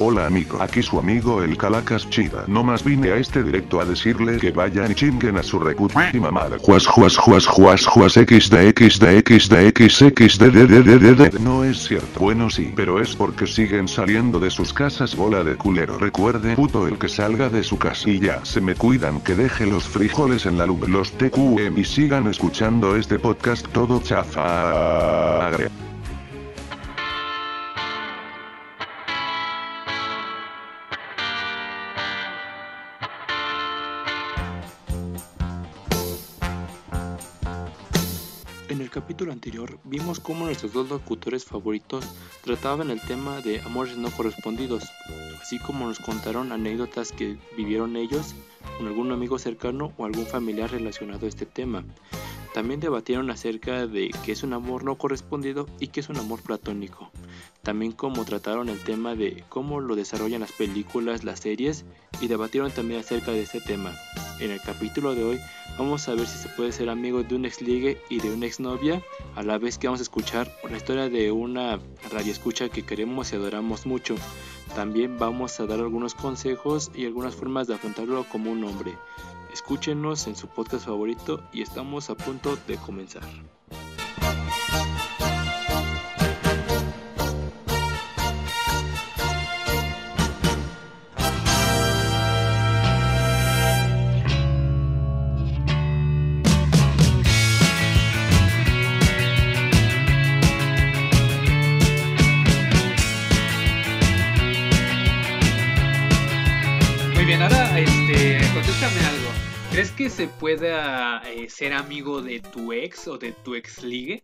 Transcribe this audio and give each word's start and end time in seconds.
Hola 0.00 0.26
amigo, 0.26 0.62
aquí 0.62 0.80
su 0.80 0.96
amigo 0.96 1.42
el 1.42 1.56
Calacas 1.56 2.08
Chida. 2.08 2.44
No 2.46 2.62
más 2.62 2.84
vine 2.84 3.10
a 3.10 3.16
este 3.16 3.42
directo 3.42 3.80
a 3.80 3.84
decirle 3.84 4.38
que 4.38 4.52
vayan 4.52 4.92
y 4.92 4.94
chinguen 4.94 5.36
a 5.36 5.42
su 5.42 5.58
recutísima 5.58 6.30
madre. 6.30 6.58
Juas 6.60 6.86
juas 6.86 7.16
juas 7.16 7.46
juas 7.46 7.84
juas 7.84 8.16
xd 8.16 8.72
xd 8.74 9.22
xd 9.26 9.72
xxd 9.72 10.52
d 10.52 10.66
d 10.68 10.82
d 10.82 10.98
d 10.98 11.14
d 11.14 11.38
No 11.40 11.64
es 11.64 11.88
cierto. 11.88 12.20
Bueno 12.20 12.48
sí, 12.48 12.72
pero 12.76 13.00
es 13.00 13.16
porque 13.16 13.48
siguen 13.48 13.88
saliendo 13.88 14.38
de 14.38 14.50
sus 14.50 14.72
casas 14.72 15.16
bola 15.16 15.42
de 15.42 15.56
culero. 15.56 15.98
Recuerde 15.98 16.54
puto 16.54 16.86
el 16.86 16.96
que 16.96 17.08
salga 17.08 17.48
de 17.48 17.64
su 17.64 17.76
casa 17.76 18.08
y 18.08 18.20
ya 18.20 18.44
se 18.44 18.60
me 18.60 18.76
cuidan 18.76 19.20
que 19.20 19.34
deje 19.34 19.66
los 19.66 19.82
frijoles 19.82 20.46
en 20.46 20.58
la 20.58 20.66
luz. 20.66 20.88
Los 20.88 21.10
TQM 21.10 21.76
y 21.76 21.84
sigan 21.84 22.28
escuchando 22.28 22.94
este 22.94 23.18
podcast 23.18 23.66
todo 23.72 24.00
chafa. 24.00 25.50
Capítulo 39.00 39.30
anterior 39.30 39.78
vimos 39.84 40.18
cómo 40.18 40.44
nuestros 40.44 40.72
dos 40.72 40.88
locutores 40.88 41.44
favoritos 41.44 42.04
trataban 42.42 42.90
el 42.90 43.00
tema 43.00 43.40
de 43.40 43.60
amores 43.60 43.96
no 43.96 44.10
correspondidos, 44.10 44.90
así 45.40 45.60
como 45.60 45.86
nos 45.86 46.00
contaron 46.00 46.50
anécdotas 46.50 47.12
que 47.12 47.38
vivieron 47.56 47.94
ellos 47.94 48.34
con 48.76 48.88
algún 48.88 49.12
amigo 49.12 49.38
cercano 49.38 49.92
o 49.98 50.04
algún 50.04 50.26
familiar 50.26 50.72
relacionado 50.72 51.26
a 51.26 51.28
este 51.28 51.46
tema. 51.46 51.84
También 52.54 52.80
debatieron 52.80 53.30
acerca 53.30 53.86
de 53.86 54.10
qué 54.24 54.32
es 54.32 54.42
un 54.42 54.52
amor 54.52 54.82
no 54.82 54.98
correspondido 54.98 55.68
y 55.78 55.88
qué 55.88 56.00
es 56.00 56.08
un 56.08 56.16
amor 56.16 56.42
platónico. 56.42 57.12
También 57.62 57.92
cómo 57.92 58.24
trataron 58.24 58.68
el 58.68 58.80
tema 58.80 59.14
de 59.14 59.44
cómo 59.48 59.78
lo 59.78 59.94
desarrollan 59.94 60.40
las 60.40 60.50
películas, 60.50 61.22
las 61.22 61.38
series 61.38 61.84
y 62.20 62.26
debatieron 62.26 62.72
también 62.72 62.98
acerca 62.98 63.30
de 63.30 63.42
este 63.42 63.60
tema. 63.60 63.92
En 64.40 64.50
el 64.50 64.60
capítulo 64.60 65.14
de 65.14 65.22
hoy 65.22 65.40
vamos 65.78 66.08
a 66.08 66.14
ver 66.14 66.26
si 66.26 66.36
se 66.38 66.48
puede 66.50 66.72
ser 66.72 66.90
amigo 66.90 67.22
de 67.22 67.36
un 67.36 67.44
ex 67.44 67.62
ligue 67.62 68.02
y 68.10 68.20
de 68.20 68.32
una 68.32 68.46
exnovia, 68.46 69.00
a 69.36 69.42
la 69.42 69.58
vez 69.58 69.78
que 69.78 69.86
vamos 69.86 70.00
a 70.00 70.02
escuchar 70.02 70.52
una 70.64 70.76
historia 70.76 71.08
de 71.08 71.30
una 71.30 71.78
radioescucha 72.10 72.68
que 72.68 72.84
queremos 72.84 73.32
y 73.32 73.36
adoramos 73.36 73.86
mucho. 73.86 74.16
También 74.74 75.18
vamos 75.18 75.58
a 75.60 75.66
dar 75.66 75.78
algunos 75.78 76.14
consejos 76.14 76.90
y 76.94 77.06
algunas 77.06 77.34
formas 77.34 77.68
de 77.68 77.74
afrontarlo 77.74 78.24
como 78.24 78.50
un 78.50 78.64
hombre. 78.64 78.92
Escúchenos 79.52 80.26
en 80.26 80.36
su 80.36 80.48
podcast 80.48 80.84
favorito 80.84 81.40
y 81.52 81.62
estamos 81.62 82.10
a 82.10 82.16
punto 82.16 82.58
de 82.66 82.76
comenzar. 82.76 83.22
Se 110.10 110.28
pueda 110.28 111.22
eh, 111.28 111.48
ser 111.48 111.72
amigo 111.72 112.22
de 112.22 112.40
tu 112.40 112.72
ex 112.72 113.08
o 113.08 113.18
de 113.18 113.32
tu 113.32 113.54
ex 113.54 113.82
ligue? 113.82 114.22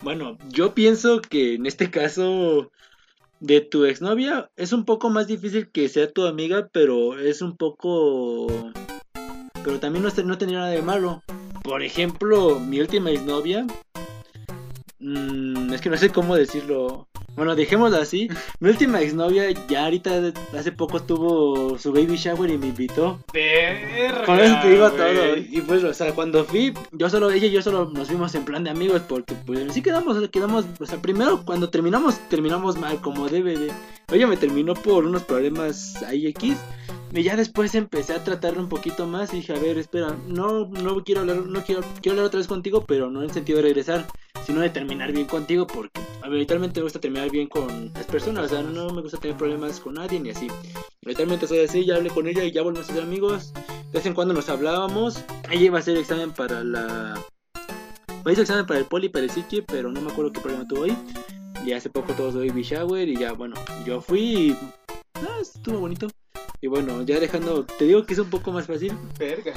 Bueno, 0.00 0.38
yo 0.48 0.74
pienso 0.74 1.20
que 1.20 1.54
en 1.54 1.66
este 1.66 1.90
caso 1.90 2.70
de 3.40 3.60
tu 3.60 3.84
exnovia 3.84 4.50
es 4.56 4.72
un 4.72 4.84
poco 4.84 5.10
más 5.10 5.26
difícil 5.26 5.70
que 5.70 5.88
sea 5.88 6.10
tu 6.10 6.26
amiga, 6.26 6.68
pero 6.72 7.18
es 7.18 7.42
un 7.42 7.56
poco... 7.56 8.72
Pero 9.64 9.80
también 9.80 10.04
no, 10.04 10.10
no 10.24 10.38
tenía 10.38 10.58
nada 10.58 10.70
de 10.70 10.82
malo. 10.82 11.22
Por 11.62 11.82
ejemplo, 11.82 12.58
mi 12.58 12.80
última 12.80 13.10
exnovia... 13.10 13.66
Mmm, 14.98 15.72
es 15.72 15.80
que 15.80 15.90
no 15.90 15.96
sé 15.96 16.10
cómo 16.10 16.36
decirlo. 16.36 17.08
Bueno, 17.36 17.54
dejémoslo 17.54 17.98
así. 17.98 18.28
Mi 18.60 18.70
última 18.70 19.00
exnovia 19.00 19.50
ya 19.68 19.84
ahorita 19.84 20.32
hace 20.56 20.72
poco 20.72 21.02
tuvo 21.02 21.78
su 21.78 21.92
baby 21.92 22.16
shower 22.16 22.50
y 22.50 22.58
me 22.58 22.68
invitó. 22.68 23.20
Verga, 23.32 24.24
Con 24.24 24.40
eso 24.40 24.56
te 24.62 24.70
digo 24.70 24.90
todo. 24.90 25.36
Y 25.36 25.62
pues, 25.66 25.84
o 25.84 25.94
sea, 25.94 26.12
cuando 26.12 26.44
fui, 26.44 26.72
yo 26.92 27.10
solo, 27.10 27.30
ella 27.30 27.46
y 27.46 27.50
yo 27.50 27.62
solo 27.62 27.90
nos 27.90 28.08
fuimos 28.08 28.34
en 28.34 28.44
plan 28.44 28.64
de 28.64 28.70
amigos 28.70 29.02
porque 29.08 29.34
pues 29.46 29.72
sí 29.72 29.82
quedamos, 29.82 30.28
quedamos, 30.28 30.64
o 30.78 30.86
sea, 30.86 30.98
primero 30.98 31.44
cuando 31.44 31.70
terminamos, 31.70 32.18
terminamos 32.28 32.78
mal 32.78 33.00
como 33.00 33.28
debe 33.28 33.56
de. 33.56 33.72
Ella 34.12 34.26
me 34.26 34.36
terminó 34.36 34.74
por 34.74 35.06
unos 35.06 35.22
problemas 35.22 36.02
ahí 36.02 36.26
X. 36.28 36.56
Y 37.12 37.22
ya 37.22 37.36
después 37.36 37.74
empecé 37.76 38.12
a 38.12 38.24
tratarlo 38.24 38.60
un 38.60 38.68
poquito 38.68 39.06
más 39.06 39.32
y 39.32 39.36
dije, 39.36 39.54
a 39.54 39.58
ver, 39.58 39.78
espera, 39.78 40.16
no, 40.26 40.66
no 40.66 41.04
quiero 41.04 41.20
hablar, 41.20 41.36
no 41.36 41.62
quiero, 41.62 41.82
quiero 42.02 42.12
hablar 42.12 42.26
otra 42.26 42.38
vez 42.38 42.48
contigo, 42.48 42.84
pero 42.86 43.08
no 43.08 43.20
en 43.20 43.26
el 43.26 43.32
sentido 43.32 43.58
de 43.58 43.62
regresar, 43.62 44.04
sino 44.44 44.60
de 44.60 44.70
terminar 44.70 45.12
bien 45.12 45.26
contigo, 45.26 45.64
porque 45.64 46.00
habitualmente 46.24 46.80
me 46.80 46.84
gusta 46.84 47.00
terminar 47.00 47.30
bien 47.30 47.48
con 47.48 47.92
las 47.94 48.06
personas, 48.06 48.46
o 48.46 48.48
sea, 48.48 48.62
no 48.62 48.90
me 48.90 49.02
gusta 49.02 49.18
tener 49.18 49.36
problemas 49.36 49.78
con 49.78 49.94
nadie 49.94 50.18
ni 50.18 50.30
así. 50.30 50.48
Habitualmente 51.04 51.46
soy 51.46 51.60
así, 51.60 51.84
ya 51.84 51.96
hablé 51.96 52.10
con 52.10 52.26
ella 52.26 52.44
y 52.44 52.52
ya 52.52 52.62
volvemos 52.62 52.88
a 52.88 52.94
ser 52.94 53.02
amigos. 53.02 53.52
De 53.52 53.98
vez 53.98 54.06
en 54.06 54.14
cuando 54.14 54.32
nos 54.34 54.48
hablábamos. 54.48 55.22
Ella 55.50 55.64
iba 55.66 55.78
a 55.78 55.80
hacer 55.80 55.96
examen 55.96 56.32
para 56.32 56.64
la. 56.64 57.22
Me 58.24 58.32
hizo 58.32 58.40
examen 58.40 58.66
para 58.66 58.80
el 58.80 58.86
poli, 58.86 59.10
para 59.10 59.24
el 59.24 59.30
psiqui, 59.30 59.62
pero 59.62 59.92
no 59.92 60.00
me 60.00 60.10
acuerdo 60.10 60.32
qué 60.32 60.40
problema 60.40 60.66
tuvo 60.66 60.84
ahí. 60.84 60.96
Y 61.64 61.72
hace 61.72 61.90
poco 61.90 62.14
todos 62.14 62.34
baby 62.34 62.62
shower 62.62 63.08
y 63.08 63.16
ya, 63.16 63.32
bueno, 63.32 63.54
yo 63.84 64.00
fui 64.00 64.20
y. 64.20 64.58
Ah, 65.16 65.38
estuvo 65.40 65.78
bonito. 65.78 66.08
Y 66.60 66.66
bueno, 66.66 67.02
ya 67.02 67.20
dejando, 67.20 67.64
te 67.64 67.84
digo 67.84 68.04
que 68.04 68.14
es 68.14 68.18
un 68.18 68.30
poco 68.30 68.50
más 68.52 68.66
fácil. 68.66 68.92
Verga. 69.18 69.52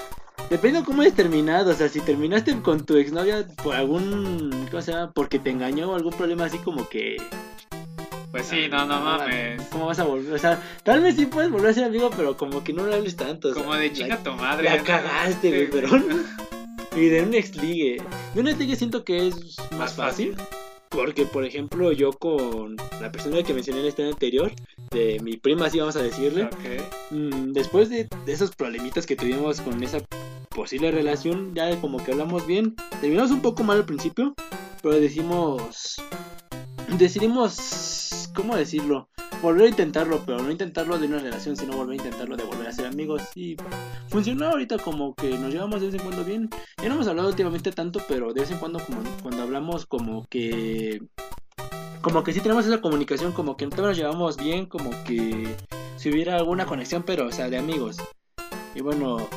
Depende 0.50 0.80
de 0.80 0.86
cómo 0.86 1.02
hayas 1.02 1.14
terminado, 1.16 1.72
o 1.72 1.74
sea, 1.74 1.90
si 1.90 2.00
terminaste 2.02 2.60
con 2.62 2.86
tu 2.86 2.96
exnovia 2.98 3.46
por 3.64 3.76
algún, 3.76 4.68
¿cómo 4.70 4.82
se 4.82 4.92
llama? 4.92 5.12
Porque 5.14 5.40
te 5.40 5.50
engañó 5.50 5.92
o 5.92 5.96
algún 5.96 6.14
problema 6.14 6.46
así 6.46 6.58
como 6.60 6.88
que... 6.90 7.18
Pues 8.32 8.46
sí, 8.48 8.68
no, 8.70 8.86
no 8.86 9.00
mames. 9.02 9.62
¿Cómo 9.72 9.86
vas 9.88 10.00
a 10.00 10.04
volver? 10.04 10.34
O 10.34 10.38
sea, 10.38 10.62
tal 10.84 11.02
vez 11.02 11.16
sí 11.16 11.26
puedes 11.26 11.50
volver 11.50 11.70
a 11.72 11.74
ser 11.74 11.86
amigo, 11.86 12.10
pero 12.16 12.36
como 12.38 12.64
que 12.64 12.74
no 12.74 12.86
le 12.86 12.96
hables 12.96 13.16
tanto. 13.16 13.50
o 13.50 13.54
sea, 13.54 13.64
Como 13.64 13.76
de 13.76 13.88
la- 13.88 13.94
chinga 13.94 14.18
tu 14.24 14.32
madre. 14.34 14.66
La 14.66 14.78
¿no? 14.78 14.84
cagaste, 14.84 15.50
güey, 15.50 15.66
Sí, 15.66 15.70
pero... 15.72 15.90
Y 16.96 17.10
de 17.10 17.22
un 17.24 17.34
ex 17.34 17.56
ligue. 17.56 18.02
De 18.34 18.42
un 18.42 18.48
ex 18.48 18.58
ligue 18.60 18.76
siento 18.76 19.04
que 19.06 19.28
es 19.28 19.58
más, 19.72 19.80
Más 19.80 19.94
fácil. 19.94 20.36
fácil. 20.36 20.57
Porque, 20.90 21.26
por 21.26 21.44
ejemplo, 21.46 21.92
yo 21.92 22.12
con 22.14 22.78
la 23.02 23.12
persona 23.12 23.44
que 23.44 23.54
mencioné 23.54 23.80
en 23.80 23.86
el 23.86 23.90
estreno 23.90 24.12
anterior, 24.12 24.52
de 24.92 25.20
mi 25.22 25.38
prima, 25.38 25.66
así 25.66 25.80
vamos 25.80 25.96
a 25.96 26.02
decirle, 26.02 26.50
mm, 27.12 27.52
después 27.52 27.90
de, 27.90 28.08
de 28.26 28.34
esos 28.34 28.56
problemitas 28.56 29.06
que 29.06 29.16
tuvimos 29.16 29.60
con 29.62 29.84
esa 29.84 30.00
posible 30.58 30.90
relación, 30.92 31.54
ya 31.54 31.80
como 31.80 32.04
que 32.04 32.12
hablamos 32.12 32.48
bien. 32.48 32.76
Terminamos 33.00 33.32
un 33.32 33.42
poco 33.42 33.64
mal 33.64 33.78
al 33.78 33.86
principio, 33.86 34.34
pero 34.82 34.96
decimos. 34.96 35.98
Decidimos. 36.98 38.07
¿Cómo 38.38 38.56
decirlo? 38.56 39.10
Volver 39.42 39.66
a 39.66 39.70
intentarlo, 39.70 40.22
pero 40.24 40.38
no 40.44 40.52
intentarlo 40.52 41.00
de 41.00 41.08
una 41.08 41.18
relación, 41.18 41.58
sino 41.58 41.76
volver 41.76 41.94
a 41.94 42.04
intentarlo 42.04 42.38
de 42.38 42.44
volver 42.44 42.68
a 42.68 42.72
ser 42.72 42.86
amigos. 42.86 43.24
Y 43.34 43.58
funcionó 44.10 44.50
ahorita 44.50 44.78
como 44.78 45.16
que 45.16 45.40
nos 45.40 45.52
llevamos 45.52 45.82
de 45.82 45.88
vez 45.88 45.96
en 45.96 46.02
cuando 46.02 46.24
bien. 46.24 46.48
Ya 46.80 46.88
no 46.88 46.94
hemos 46.94 47.08
hablado 47.08 47.30
últimamente 47.30 47.72
tanto, 47.72 48.00
pero 48.08 48.34
de 48.34 48.42
vez 48.42 48.52
en 48.52 48.60
cuando, 48.60 48.80
como 48.80 49.02
cuando 49.24 49.42
hablamos, 49.42 49.88
como 49.88 50.28
que. 50.30 51.02
Como 52.02 52.24
que 52.24 52.32
sí 52.32 52.40
tenemos 52.40 52.68
esa 52.68 52.80
comunicación, 52.80 53.32
como 53.32 53.58
que 53.58 53.66
no 53.66 53.76
nos 53.76 53.98
llevamos 53.98 54.38
bien, 54.38 54.68
como 54.68 54.92
que 55.04 55.56
si 55.96 56.12
hubiera 56.12 56.36
alguna 56.36 56.68
conexión, 56.68 57.02
pero 57.02 57.26
o 57.26 57.32
sea, 57.32 57.50
de 57.50 57.58
amigos. 57.58 57.98
Y 58.76 58.82
bueno, 58.82 59.28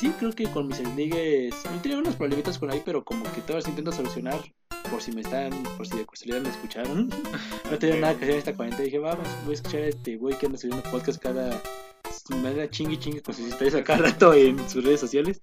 sí, 0.00 0.10
creo 0.18 0.32
que 0.32 0.44
con 0.44 0.66
mis 0.66 0.80
ligues 0.96 1.54
he 1.66 1.78
tenido 1.82 2.00
unos 2.00 2.16
problemitas 2.16 2.58
con 2.58 2.70
ahí, 2.70 2.80
pero 2.82 3.04
como 3.04 3.22
que 3.34 3.42
todos 3.42 3.68
intento 3.68 3.92
solucionar 3.92 4.40
por 4.90 5.02
si 5.02 5.12
me 5.12 5.20
están, 5.20 5.50
por 5.76 5.86
si 5.86 5.98
de 5.98 6.06
casualidad 6.06 6.40
me 6.40 6.48
escucharon. 6.48 7.10
No 7.70 7.78
tenía 7.78 8.00
nada 8.00 8.14
que 8.14 8.24
hacer 8.24 8.30
en 8.30 8.38
esta 8.38 8.54
cuarentena. 8.54 8.84
Dije, 8.84 8.98
vamos, 8.98 9.28
voy 9.44 9.52
a 9.52 9.54
escuchar 9.54 9.82
a 9.82 9.88
este 9.88 10.16
güey 10.16 10.38
que 10.38 10.46
anda 10.46 10.56
subiendo 10.56 10.90
podcast 10.90 11.22
cada. 11.22 11.60
Me 12.30 12.48
anda 12.48 12.70
chingui 12.70 12.96
chingue 12.96 13.20
con 13.20 13.34
sus 13.34 13.46
historias 13.46 13.74
a 13.74 13.84
cada 13.84 13.98
rato 14.10 14.32
en 14.32 14.58
sus 14.70 14.82
redes 14.82 15.00
sociales. 15.00 15.42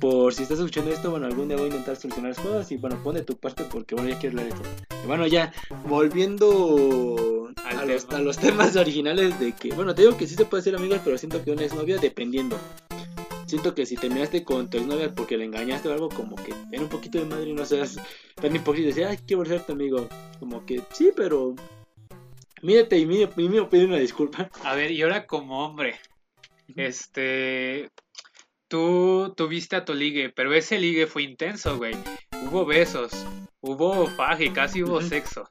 Por 0.00 0.32
si 0.32 0.44
estás 0.44 0.58
escuchando 0.58 0.92
esto, 0.92 1.10
bueno, 1.10 1.26
algún 1.26 1.48
día 1.48 1.56
voy 1.56 1.66
a 1.66 1.70
intentar 1.70 1.96
solucionar 1.96 2.36
las 2.36 2.40
cosas 2.40 2.70
y 2.70 2.76
bueno, 2.76 3.02
pon 3.02 3.16
de 3.16 3.22
tu 3.22 3.36
parte 3.36 3.64
porque 3.64 3.96
bueno, 3.96 4.10
ya 4.10 4.18
quiero 4.18 4.36
leer 4.36 4.48
esto. 4.48 4.62
Y 5.02 5.06
bueno, 5.08 5.26
ya, 5.26 5.52
volviendo 5.88 7.50
a 7.64 7.84
los, 7.84 8.04
a 8.10 8.20
los 8.20 8.36
temas 8.36 8.76
originales 8.76 9.40
de 9.40 9.52
que, 9.52 9.72
bueno, 9.74 9.94
te 9.94 10.02
digo 10.02 10.16
que 10.16 10.28
sí 10.28 10.36
se 10.36 10.44
puede 10.44 10.62
ser 10.62 10.76
amigos, 10.76 11.00
pero 11.02 11.18
siento 11.18 11.42
que 11.42 11.50
una 11.50 11.64
exnovia 11.64 11.96
dependiendo. 11.96 12.58
Siento 13.46 13.74
que 13.74 13.86
si 13.86 13.96
terminaste 13.96 14.42
con 14.42 14.68
tu 14.68 14.78
exnovia 14.78 15.14
porque 15.14 15.36
le 15.36 15.44
engañaste 15.44 15.88
o 15.88 15.92
algo, 15.92 16.08
como 16.08 16.34
que 16.36 16.52
era 16.72 16.82
un 16.82 16.88
poquito 16.88 17.18
de 17.18 17.26
madre 17.26 17.50
y 17.50 17.52
no 17.52 17.64
seas 17.64 17.96
tan 18.34 18.54
hipócrita 18.54 18.88
decir, 18.88 19.04
ay, 19.04 19.18
quiero 19.26 19.44
ser 19.44 19.64
tu 19.64 19.72
amigo. 19.72 20.08
Como 20.40 20.66
que 20.66 20.82
sí, 20.92 21.12
pero 21.14 21.54
mírate 22.62 22.98
y 22.98 23.06
mire, 23.06 23.28
pedir 23.28 23.86
una 23.86 23.98
disculpa. 23.98 24.50
A 24.64 24.74
ver, 24.74 24.90
y 24.90 25.02
ahora 25.02 25.26
como 25.26 25.64
hombre. 25.64 25.96
Este. 26.74 27.90
Tú 28.68 29.32
tuviste 29.36 29.76
a 29.76 29.84
tu 29.84 29.94
ligue, 29.94 30.30
pero 30.30 30.52
ese 30.52 30.80
ligue 30.80 31.06
fue 31.06 31.22
intenso, 31.22 31.76
güey. 31.76 31.94
Hubo 32.42 32.64
besos, 32.64 33.12
hubo 33.60 34.08
faje, 34.08 34.52
casi 34.52 34.82
hubo 34.82 35.00
sexo. 35.00 35.48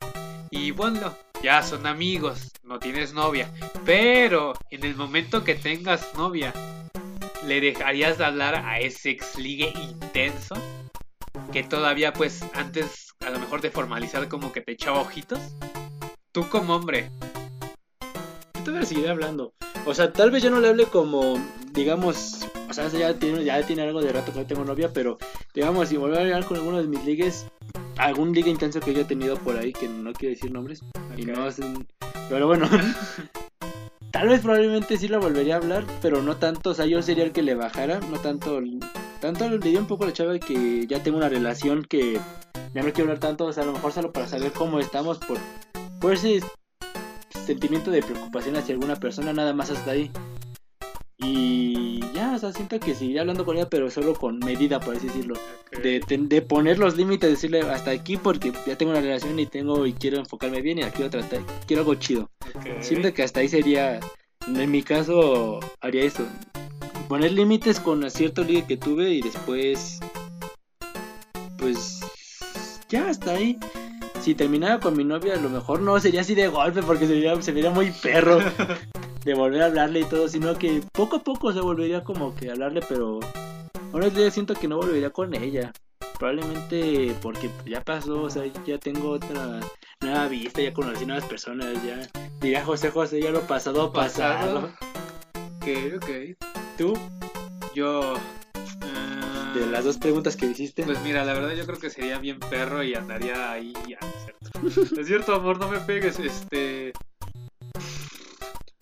y 0.51 0.71
bueno, 0.71 1.15
ya 1.42 1.63
son 1.63 1.88
amigos, 1.88 2.51
no 2.63 2.77
tienes 2.77 3.13
novia, 3.13 3.50
pero 3.86 4.51
en 4.69 4.83
el 4.83 4.95
momento 4.95 5.45
que 5.45 5.56
tengas 5.56 6.13
novia, 6.15 6.53
¿le 7.47 7.62
dejarías 7.62 8.18
de 8.18 8.25
hablar 8.25 8.56
a 8.56 8.80
ese 8.80 9.12
ex 9.12 9.38
ligue 9.38 9.71
intenso? 9.75 10.56
Que 11.51 11.63
todavía 11.63 12.13
pues 12.13 12.44
antes 12.53 13.13
a 13.25 13.30
lo 13.30 13.39
mejor 13.39 13.62
de 13.62 13.71
formalizar 13.71 14.27
como 14.27 14.51
que 14.51 14.62
te 14.62 14.74
echaba 14.74 15.00
ojitos. 15.01 15.39
Tú 16.31 16.47
como 16.50 16.75
hombre, 16.75 17.09
Yo 18.56 18.63
todavía 18.63 18.86
seguiré 18.86 19.09
hablando. 19.09 19.53
O 19.86 19.94
sea, 19.94 20.12
tal 20.12 20.31
vez 20.31 20.44
yo 20.44 20.50
no 20.50 20.59
le 20.59 20.69
hable 20.69 20.86
como, 20.86 21.38
digamos, 21.71 22.45
o 22.69 22.74
sea, 22.74 22.88
ya 22.89 23.13
tiene, 23.13 23.44
ya 23.44 23.62
tiene 23.65 23.83
algo 23.83 24.01
de 24.01 24.12
rato 24.12 24.33
que 24.33 24.39
no 24.39 24.47
tengo 24.47 24.65
novia, 24.65 24.92
pero 24.92 25.18
digamos, 25.53 25.89
si 25.89 25.97
volver 25.97 26.18
a 26.18 26.21
hablar 26.21 26.45
con 26.45 26.57
alguno 26.57 26.81
de 26.81 26.88
mis 26.88 27.06
ligues, 27.06 27.45
algún 27.97 28.33
liga 28.33 28.50
intenso 28.50 28.80
que 28.80 28.94
yo 28.94 29.01
he 29.01 29.06
tenido 29.06 29.38
por 29.38 29.57
ahí, 29.57 29.71
que 29.71 29.88
no 29.88 30.12
quiero 30.13 30.33
decir 30.33 30.51
nombres, 30.51 30.81
y 31.15 31.21
Ok. 31.30 31.38
no 31.38 31.44
hacen... 31.45 31.88
Pero 32.27 32.47
bueno, 32.47 32.68
tal 34.16 34.30
vez 34.30 34.40
probablemente 34.40 34.98
sí 34.98 35.10
lo 35.10 35.20
volvería 35.20 35.56
a 35.56 35.58
hablar, 35.58 35.84
pero 36.02 36.22
no 36.22 36.38
tanto, 36.38 36.70
o 36.70 36.74
sea, 36.74 36.86
yo 36.86 37.02
sería 37.02 37.26
el 37.26 37.34
que 37.34 37.44
le 37.44 37.54
bajara, 37.54 38.00
no 38.00 38.18
tanto... 38.18 38.62
Tanto 39.20 39.50
le 39.50 39.58
dio 39.58 39.78
un 39.78 39.88
poco 39.88 40.06
la 40.06 40.14
chava 40.14 40.40
que 40.40 40.88
ya 40.88 41.04
tengo 41.04 41.18
una 41.18 41.28
relación 41.28 41.84
que 41.84 42.18
ya 42.74 42.82
no 42.82 42.94
quiero 42.94 43.10
hablar 43.10 43.20
tanto, 43.20 43.44
o 43.44 43.52
sea, 43.52 43.64
a 43.64 43.66
lo 43.66 43.74
mejor 43.74 43.92
solo 43.92 44.14
para 44.14 44.26
saber 44.26 44.54
cómo 44.54 44.80
estamos 44.80 45.18
por, 45.18 45.38
por 46.00 46.14
ese 46.14 46.40
sentimiento 47.46 47.92
de 47.92 48.04
preocupación 48.04 48.56
hacia 48.56 48.76
alguna 48.76 48.96
persona, 48.96 49.34
nada 49.34 49.54
más 49.54 49.70
hasta 49.70 49.92
ahí. 49.92 50.10
Y 51.18 52.02
ya, 52.14 52.34
o 52.36 52.40
sea, 52.40 52.52
siento 52.52 52.80
que 52.80 52.94
seguiría 52.94 53.22
hablando 53.22 53.46
con 53.46 53.56
ella, 53.56 53.70
pero 53.70 53.90
solo 53.90 54.14
con 54.14 54.40
medida, 54.40 54.80
por 54.80 54.96
así 54.98 55.08
decirlo. 55.08 55.36
Ok. 55.68 55.82
De, 55.82 56.00
ten- 56.02 56.28
de 56.28 56.42
poner 56.42 56.78
los 56.78 56.98
límites, 56.98 57.30
decirle 57.30 57.62
hasta 57.62 57.92
aquí 57.92 58.18
porque 58.18 58.52
ya 58.68 58.78
tengo 58.78 58.92
una 58.92 59.02
relación 59.02 59.40
y 59.40 59.46
tengo 59.46 59.86
y 59.86 59.94
quiero 59.94 60.18
enfocarme 60.18 60.62
bien 60.62 60.78
y 60.80 60.82
la 60.82 60.92
quiero 60.92 61.10
tratar, 61.10 61.42
quiero 61.68 61.82
algo 61.84 61.96
chido. 61.96 62.30
Siento 62.82 63.14
que 63.14 63.24
hasta 63.24 63.40
ahí 63.40 63.48
sería, 63.48 64.00
en 64.48 64.72
mi 64.72 64.84
caso, 64.84 65.60
haría 65.82 66.04
eso. 66.04 66.26
Poner 67.08 67.32
límites 67.32 67.80
con 67.80 68.10
cierto 68.12 68.44
ligue 68.44 68.66
que 68.66 68.78
tuve 68.78 69.10
y 69.12 69.22
después, 69.22 70.00
pues, 71.58 72.00
ya 72.90 73.10
hasta 73.10 73.32
ahí. 73.32 73.58
Si 74.22 74.34
terminara 74.34 74.80
con 74.80 74.98
mi 74.98 75.04
novia, 75.04 75.36
a 75.36 75.38
lo 75.42 75.50
mejor 75.50 75.82
no 75.82 76.00
sería 76.00 76.22
así 76.22 76.34
de 76.36 76.48
golpe 76.48 76.82
porque 76.82 77.06
sería, 77.08 77.40
se 77.42 77.52
vería 77.52 77.70
muy 77.70 77.92
perro 77.92 78.40
de 79.25 79.33
volver 79.33 79.63
a 79.63 79.66
hablarle 79.66 80.01
y 80.01 80.06
todo, 80.06 80.30
sino 80.30 80.56
que 80.57 80.81
poco 80.94 81.18
a 81.18 81.24
poco 81.24 81.51
se 81.51 81.60
volvería 81.60 82.04
como 82.04 82.36
que 82.36 82.50
a 82.50 82.54
hablarle, 82.54 82.81
pero 82.88 83.19
ahora 83.92 84.10
siento 84.30 84.54
que 84.54 84.68
no 84.68 84.77
volvería 84.77 85.10
con 85.10 85.33
ella. 85.33 85.74
Probablemente 86.19 87.13
porque 87.22 87.50
ya 87.66 87.81
pasó, 87.81 88.22
o 88.22 88.30
sea, 88.30 88.44
ya 88.66 88.77
tengo 88.77 89.10
otra 89.10 89.60
nueva 90.01 90.27
vista, 90.27 90.62
ya 90.62 90.74
conocí 90.74 91.06
nuevas 91.06 91.25
personas, 91.25 91.74
ya 91.83 92.07
diría 92.39 92.63
José 92.63 92.92
José, 92.92 93.19
ya 93.19 93.31
lo 93.31 93.42
pasado, 93.42 93.92
pasado. 93.92 94.69
Ok, 95.57 95.68
ok. 95.98 96.10
¿Tú? 96.78 96.94
Yo. 97.74 98.13
ah, 98.81 99.54
De 99.56 99.66
las 99.66 99.83
dos 99.83 99.98
preguntas 99.98 100.38
que 100.38 100.45
hiciste. 100.45 100.83
Pues 100.83 101.01
mira, 101.01 101.25
la 101.25 101.33
verdad 101.33 101.54
yo 101.56 101.66
creo 101.66 101.80
que 101.80 101.89
sería 101.89 102.19
bien 102.19 102.39
perro 102.39 102.83
y 102.83 102.94
andaría 102.94 103.51
ahí. 103.51 103.74
ya, 103.88 103.98
¿no 104.01 104.07
es 104.69 104.74
cierto? 104.75 105.01
Es 105.01 105.07
cierto, 105.07 105.33
amor, 105.36 105.60
no 105.60 105.68
me 105.68 105.80
pegues. 105.80 106.19
Este. 106.19 106.94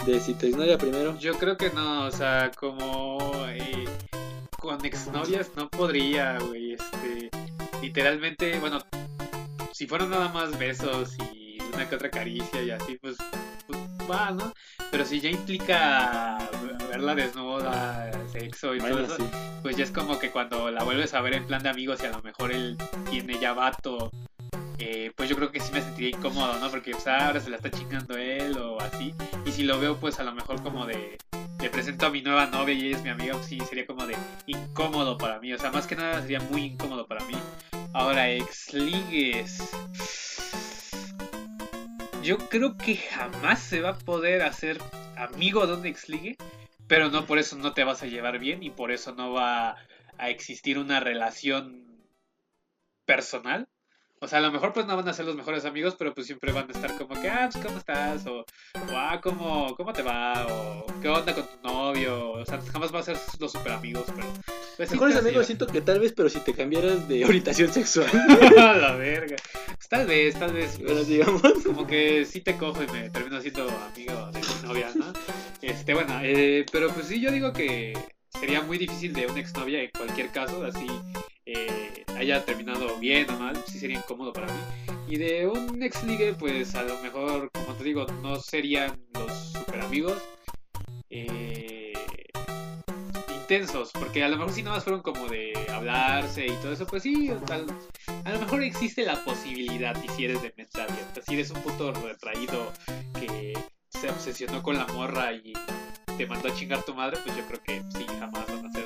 De 0.05 0.19
si 0.19 0.33
tu 0.33 0.47
exnovia 0.47 0.77
primero. 0.77 1.17
Yo 1.17 1.33
creo 1.35 1.55
que 1.57 1.69
no, 1.69 2.05
o 2.05 2.11
sea, 2.11 2.51
como. 2.57 3.17
eh, 3.49 3.85
con 4.59 4.83
exnovias 4.85 5.51
no 5.55 5.69
podría, 5.69 6.39
güey. 6.39 6.73
Este. 6.73 7.29
Literalmente, 7.81 8.59
bueno. 8.59 8.79
Si 9.71 9.87
fueron 9.87 10.09
nada 10.11 10.29
más 10.29 10.57
besos 10.57 11.15
y 11.35 11.57
una 11.73 11.87
que 11.89 11.95
otra 11.95 12.09
caricia 12.09 12.61
y 12.61 12.71
así, 12.71 12.97
pues. 13.01 13.15
pues 13.67 13.79
va, 14.09 14.31
¿no? 14.31 14.51
Pero 14.91 15.05
si 15.05 15.19
ya 15.19 15.29
implica 15.29 16.37
verla 16.89 17.15
desnuda, 17.15 18.11
sexo 18.31 18.75
y 18.75 18.79
todo 18.79 18.99
eso, 18.99 19.15
sí. 19.15 19.23
pues 19.61 19.75
ya 19.77 19.83
es 19.83 19.91
como 19.91 20.19
que 20.19 20.29
cuando 20.29 20.69
la 20.69 20.83
vuelves 20.83 21.13
a 21.13 21.21
ver 21.21 21.33
en 21.33 21.45
plan 21.45 21.63
de 21.63 21.69
amigos 21.69 21.99
y 22.03 22.05
a 22.05 22.11
lo 22.11 22.21
mejor 22.21 22.51
él 22.51 22.77
tiene 23.09 23.39
ya 23.39 23.53
vato, 23.53 24.11
eh, 24.85 25.13
pues 25.15 25.29
yo 25.29 25.37
creo 25.37 25.49
que 25.49 25.61
sí 25.61 25.71
me 25.71 25.81
sentiría 25.81 26.09
incómodo, 26.09 26.59
¿no? 26.59 26.69
Porque 26.69 26.91
pues, 26.91 27.07
ahora 27.07 27.39
se 27.39 27.49
la 27.49 27.55
está 27.55 27.71
chingando 27.71 28.17
él 28.17 28.57
o 28.57 28.81
así. 28.81 29.15
Y 29.45 29.51
si 29.53 29.63
lo 29.63 29.79
veo, 29.79 29.97
pues 29.97 30.19
a 30.19 30.23
lo 30.23 30.33
mejor 30.33 30.61
como 30.61 30.85
de. 30.85 31.17
Le 31.61 31.69
presento 31.69 32.07
a 32.07 32.09
mi 32.09 32.21
nueva 32.21 32.47
novia 32.47 32.73
y 32.73 32.87
ella 32.87 32.97
es 32.97 33.03
mi 33.03 33.09
amiga, 33.09 33.33
pues 33.35 33.45
sí, 33.45 33.61
sería 33.61 33.87
como 33.87 34.05
de 34.05 34.17
incómodo 34.45 35.17
para 35.17 35.39
mí. 35.39 35.53
O 35.53 35.57
sea, 35.57 35.71
más 35.71 35.87
que 35.87 35.95
nada 35.95 36.21
sería 36.21 36.41
muy 36.41 36.63
incómodo 36.63 37.07
para 37.07 37.23
mí. 37.23 37.35
Ahora, 37.93 38.29
ex 38.29 38.73
ligues. 38.73 39.71
Yo 42.21 42.37
creo 42.49 42.77
que 42.77 42.97
jamás 42.97 43.59
se 43.59 43.79
va 43.79 43.91
a 43.91 43.97
poder 43.97 44.41
hacer 44.41 44.79
amigo 45.15 45.65
de 45.65 45.75
un 45.75 45.85
ex 45.85 46.09
ligue, 46.09 46.35
pero 46.87 47.09
no 47.09 47.25
por 47.25 47.39
eso 47.39 47.55
no 47.55 47.73
te 47.73 47.85
vas 47.85 48.03
a 48.03 48.07
llevar 48.07 48.37
bien 48.37 48.63
y 48.63 48.69
por 48.69 48.91
eso 48.91 49.13
no 49.15 49.31
va 49.31 49.77
a 50.17 50.29
existir 50.29 50.77
una 50.77 50.99
relación 50.99 52.03
personal. 53.05 53.69
O 54.23 54.27
sea, 54.29 54.39
a 54.39 54.41
lo 54.41 54.53
mejor 54.53 54.71
pues 54.71 54.85
no 54.85 54.95
van 54.95 55.05
a 55.09 55.11
ser 55.11 55.25
los 55.25 55.35
mejores 55.35 55.65
amigos, 55.65 55.95
pero 55.99 56.13
pues 56.13 56.27
siempre 56.27 56.53
van 56.53 56.69
a 56.69 56.71
estar 56.71 56.97
como 56.97 57.19
que, 57.21 57.29
ah, 57.29 57.49
pues 57.51 57.61
¿cómo 57.61 57.77
estás? 57.77 58.25
O, 58.25 58.45
ah, 58.95 59.19
¿cómo, 59.21 59.75
¿cómo 59.75 59.91
te 59.91 60.01
va? 60.01 60.47
O, 60.49 60.85
¿qué 61.01 61.09
onda 61.09 61.35
con 61.35 61.45
tu 61.45 61.67
novio? 61.67 62.31
O 62.31 62.45
sea, 62.45 62.61
jamás 62.71 62.95
va 62.95 62.99
a 62.99 63.03
ser 63.03 63.17
los 63.37 63.51
super 63.51 63.73
amigos, 63.73 64.05
pero... 64.15 64.25
Pues, 64.77 64.91
Mejores 64.91 65.17
amigos 65.17 65.45
siento 65.45 65.67
que 65.67 65.81
tal 65.81 65.99
vez, 65.99 66.13
pero 66.15 66.29
si 66.29 66.39
te 66.39 66.53
cambiaras 66.53 67.05
de 67.09 67.25
orientación 67.25 67.73
sexual. 67.73 68.07
la 68.55 68.95
verga. 68.95 69.35
Pues, 69.65 69.89
tal 69.89 70.07
vez, 70.07 70.39
tal 70.39 70.53
vez. 70.53 70.77
pues, 70.77 70.85
Bueno, 70.85 71.03
digamos. 71.03 71.41
como 71.65 71.85
que 71.85 72.23
sí 72.23 72.39
te 72.39 72.55
cojo 72.55 72.81
y 72.81 72.87
me 72.93 73.09
termino 73.09 73.41
siendo 73.41 73.69
amigo 73.69 74.31
de 74.31 74.39
mi 74.39 74.67
novia, 74.67 74.89
¿no? 74.95 75.11
Este, 75.61 75.93
bueno, 75.93 76.17
eh, 76.23 76.65
pero 76.71 76.87
pues 76.91 77.07
sí, 77.07 77.19
yo 77.19 77.29
digo 77.29 77.51
que 77.51 77.91
sería 78.39 78.61
muy 78.61 78.77
difícil 78.77 79.11
de 79.11 79.27
una 79.27 79.41
exnovia 79.41 79.83
en 79.83 79.91
cualquier 79.91 80.31
caso, 80.31 80.63
así 80.63 80.87
eh, 81.45 82.05
haya 82.17 82.43
terminado 82.45 82.97
bien 82.99 83.29
o 83.29 83.39
mal, 83.39 83.61
sí 83.67 83.79
sería 83.79 83.97
incómodo 83.97 84.33
para 84.33 84.47
mí. 84.47 84.59
Y 85.07 85.17
de 85.17 85.47
un 85.47 85.81
ex 85.83 86.03
ligue, 86.03 86.33
pues 86.33 86.75
a 86.75 86.83
lo 86.83 86.97
mejor, 87.01 87.51
como 87.51 87.73
te 87.75 87.83
digo, 87.83 88.05
no 88.21 88.39
serían 88.39 88.99
los 89.13 89.51
super 89.51 89.81
amigos. 89.81 90.17
Eh, 91.09 91.93
intensos, 93.43 93.91
porque 93.91 94.23
a 94.23 94.29
lo 94.29 94.37
mejor 94.37 94.53
si 94.53 94.63
nada 94.63 94.77
más 94.77 94.83
fueron 94.83 95.01
como 95.01 95.27
de 95.27 95.53
hablarse 95.71 96.45
y 96.45 96.51
todo 96.61 96.71
eso, 96.71 96.87
pues 96.87 97.03
sí, 97.03 97.29
tal, 97.45 97.65
a 98.23 98.31
lo 98.31 98.39
mejor 98.39 98.63
existe 98.63 99.03
la 99.03 99.23
posibilidad 99.23 99.95
y 100.01 100.07
si 100.09 100.25
eres 100.25 100.41
de 100.41 100.53
mente 100.55 100.81
abierta, 100.81 101.21
si 101.21 101.33
eres 101.33 101.51
un 101.51 101.61
puto 101.61 101.91
retraído 101.91 102.71
que 103.19 103.53
se 103.89 104.09
obsesionó 104.09 104.63
con 104.63 104.77
la 104.77 104.87
morra 104.87 105.33
y 105.33 105.53
te 106.17 106.25
mandó 106.25 106.47
a 106.47 106.55
chingar 106.55 106.83
tu 106.83 106.95
madre, 106.95 107.19
pues 107.23 107.35
yo 107.35 107.45
creo 107.45 107.61
que 107.63 107.83
sí, 107.97 108.05
jamás 108.17 108.47
van 108.47 108.65
a 108.65 108.71
ser. 108.71 108.82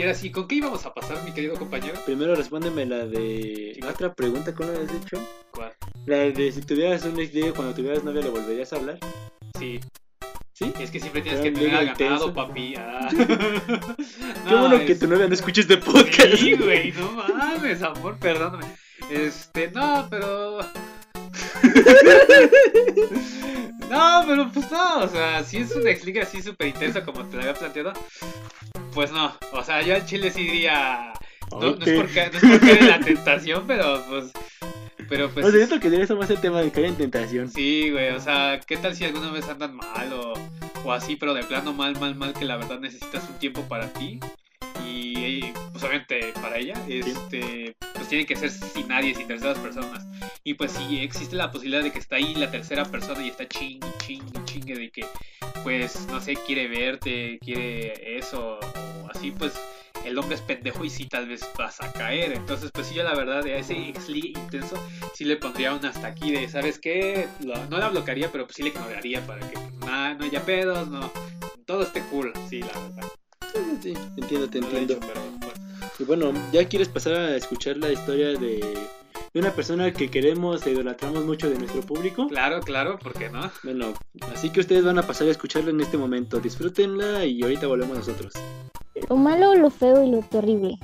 Y 0.00 0.02
ahora 0.02 0.14
sí, 0.14 0.30
¿con 0.32 0.48
qué 0.48 0.54
íbamos 0.54 0.86
a 0.86 0.94
pasar, 0.94 1.22
mi 1.24 1.32
querido 1.32 1.56
compañero? 1.56 1.92
Primero 2.06 2.34
respóndeme 2.34 2.86
la 2.86 3.04
de. 3.04 3.76
La 3.82 3.90
otra 3.90 4.14
pregunta 4.14 4.54
que 4.54 4.64
no 4.64 4.72
habías 4.72 4.94
hecho. 4.94 5.22
¿Cuál? 5.50 5.74
La 6.06 6.16
de 6.16 6.52
si 6.52 6.62
tuvieras 6.62 7.04
un 7.04 7.20
ex 7.20 7.34
ligue 7.34 7.52
cuando 7.52 7.74
tuvieras 7.74 8.02
novia, 8.02 8.22
¿le 8.22 8.30
volverías 8.30 8.72
a 8.72 8.76
hablar? 8.76 8.98
Sí. 9.58 9.78
¿Sí? 10.54 10.72
Es 10.80 10.90
que 10.90 11.00
siempre 11.00 11.20
tienes 11.20 11.40
Era 11.42 11.50
que 11.50 11.54
tener 11.54 11.68
ligue 11.68 11.76
a 11.76 11.84
ganado, 11.94 12.28
intenso. 12.28 12.32
papi. 12.32 12.74
Ah. 12.78 13.10
Qué 13.14 14.50
No, 14.50 14.68
bueno 14.68 14.86
que 14.86 14.94
tu 14.94 15.06
novia 15.06 15.28
no 15.28 15.34
escuche 15.34 15.60
este 15.60 15.76
podcast. 15.76 16.36
Sí, 16.36 16.54
güey, 16.54 16.92
no 16.92 17.10
mames, 17.12 17.82
amor, 17.82 18.16
perdóname. 18.18 18.64
Este, 19.10 19.70
no, 19.70 20.06
pero. 20.08 20.60
no, 23.90 24.24
pero 24.26 24.50
pues 24.50 24.70
no, 24.70 25.00
o 25.00 25.08
sea, 25.08 25.44
si 25.44 25.58
es 25.58 25.76
una 25.76 25.90
explica 25.90 26.22
así 26.22 26.40
súper 26.40 26.68
intensa 26.68 27.04
como 27.04 27.22
te 27.26 27.36
la 27.36 27.42
había 27.42 27.54
planteado, 27.54 27.92
pues 28.92 29.12
no, 29.12 29.32
o 29.52 29.64
sea, 29.64 29.82
yo 29.82 29.94
al 29.94 30.06
chile 30.06 30.30
sí 30.30 30.42
diría. 30.42 31.12
No, 31.50 31.68
es 31.68 32.00
porque 32.00 32.30
no 32.32 32.38
es 32.38 32.44
por 32.44 32.60
caer 32.60 32.78
en 32.78 32.88
la 32.88 33.00
tentación, 33.00 33.64
pero 33.66 34.04
pues. 34.08 34.32
Pero 35.08 35.30
pues. 35.30 35.44
O 35.44 35.50
sea, 35.50 35.80
que 35.80 35.88
eso 36.00 36.16
más 36.16 36.30
el 36.30 36.40
tema 36.40 36.60
de 36.60 36.70
caer 36.70 36.86
en 36.86 36.96
tentación. 36.96 37.50
Sí, 37.50 37.90
güey, 37.90 38.10
o 38.10 38.20
sea, 38.20 38.60
¿qué 38.64 38.76
tal 38.76 38.94
si 38.94 39.04
alguna 39.04 39.32
vez 39.32 39.48
andan 39.48 39.74
mal 39.74 40.12
o, 40.12 40.34
o 40.84 40.92
así, 40.92 41.16
pero 41.16 41.34
de 41.34 41.42
plano 41.42 41.72
mal, 41.72 41.98
mal, 41.98 42.14
mal, 42.14 42.32
que 42.32 42.44
la 42.44 42.56
verdad 42.56 42.78
necesitas 42.78 43.28
un 43.28 43.38
tiempo 43.38 43.62
para 43.62 43.92
ti? 43.92 44.20
Y, 44.90 45.52
pues 45.72 45.84
obviamente 45.84 46.32
para 46.40 46.58
ella, 46.58 46.74
este, 46.88 47.76
pues 47.94 48.08
tiene 48.08 48.26
que 48.26 48.36
ser 48.36 48.50
sin 48.50 48.88
nadie, 48.88 49.14
sin 49.14 49.26
terceras 49.28 49.58
personas. 49.58 50.04
Y 50.44 50.54
pues 50.54 50.72
si 50.72 50.98
existe 51.00 51.36
la 51.36 51.50
posibilidad 51.50 51.82
de 51.82 51.92
que 51.92 51.98
está 51.98 52.16
ahí 52.16 52.34
la 52.34 52.50
tercera 52.50 52.84
persona 52.84 53.24
y 53.24 53.28
está 53.28 53.46
chingue, 53.46 53.86
chingue, 53.98 54.44
chingue 54.44 54.74
de 54.74 54.90
que, 54.90 55.06
pues, 55.62 56.06
no 56.08 56.20
sé, 56.20 56.34
quiere 56.34 56.68
verte, 56.68 57.38
quiere 57.40 58.18
eso, 58.18 58.58
o 58.58 59.08
así, 59.14 59.30
pues 59.30 59.52
el 60.04 60.16
hombre 60.18 60.34
es 60.36 60.40
pendejo 60.42 60.84
y 60.84 60.90
sí 60.90 61.06
tal 61.06 61.28
vez 61.28 61.46
vas 61.58 61.80
a 61.80 61.92
caer. 61.92 62.32
Entonces, 62.32 62.70
pues 62.72 62.86
sí, 62.86 62.94
yo 62.94 63.02
la 63.02 63.14
verdad, 63.14 63.44
a 63.44 63.56
ese 63.56 63.74
ex 63.88 64.08
intenso 64.08 64.76
sí 65.14 65.24
le 65.24 65.36
pondría 65.36 65.74
un 65.74 65.84
hasta 65.84 66.06
aquí 66.08 66.30
de, 66.32 66.48
¿sabes 66.48 66.78
qué? 66.78 67.28
Lo- 67.44 67.66
no 67.66 67.78
la 67.78 67.88
bloquearía, 67.90 68.30
pero 68.32 68.44
pues 68.46 68.56
sí 68.56 68.62
le 68.62 68.70
ignoraría 68.70 69.24
para 69.26 69.40
que 69.48 69.56
nada, 69.86 70.14
no 70.14 70.24
haya 70.24 70.44
pedos, 70.44 70.88
no, 70.88 71.12
todo 71.66 71.82
esté 71.82 72.00
cool, 72.04 72.32
sí, 72.48 72.60
la 72.60 72.72
verdad. 72.78 73.08
Sí, 73.82 73.94
entiendo, 74.16 74.48
te 74.48 74.60
No 74.60 74.68
lo 74.68 74.76
he 74.76 74.80
entiendo. 74.80 75.04
hecho, 75.06 75.12
pero 75.12 75.20
bueno. 75.38 75.54
Y 75.98 76.04
bueno, 76.04 76.32
¿ya 76.52 76.66
quieres 76.68 76.88
pasar 76.88 77.14
a 77.14 77.36
escuchar 77.36 77.76
la 77.76 77.90
historia 77.92 78.28
de 78.38 78.78
de 79.32 79.38
una 79.38 79.52
persona 79.52 79.92
que 79.92 80.10
queremos 80.10 80.66
e 80.66 80.72
idolatramos 80.72 81.24
mucho 81.24 81.48
de 81.48 81.56
nuestro 81.56 81.82
público. 81.82 82.26
Claro, 82.26 82.60
claro, 82.60 82.98
¿por 82.98 83.12
qué 83.12 83.30
no? 83.30 83.48
Bueno, 83.62 83.92
así 84.34 84.50
que 84.50 84.58
ustedes 84.58 84.84
van 84.84 84.98
a 84.98 85.04
pasar 85.06 85.28
a 85.28 85.30
escucharla 85.30 85.70
en 85.70 85.80
este 85.80 85.96
momento. 85.96 86.40
Disfrútenla 86.40 87.24
y 87.24 87.40
ahorita 87.42 87.68
volvemos 87.68 87.98
nosotros. 87.98 88.32
Lo 89.08 89.14
malo, 89.16 89.54
lo 89.54 89.70
feo 89.70 90.02
y 90.02 90.10
lo 90.10 90.18
terrible. 90.22 90.78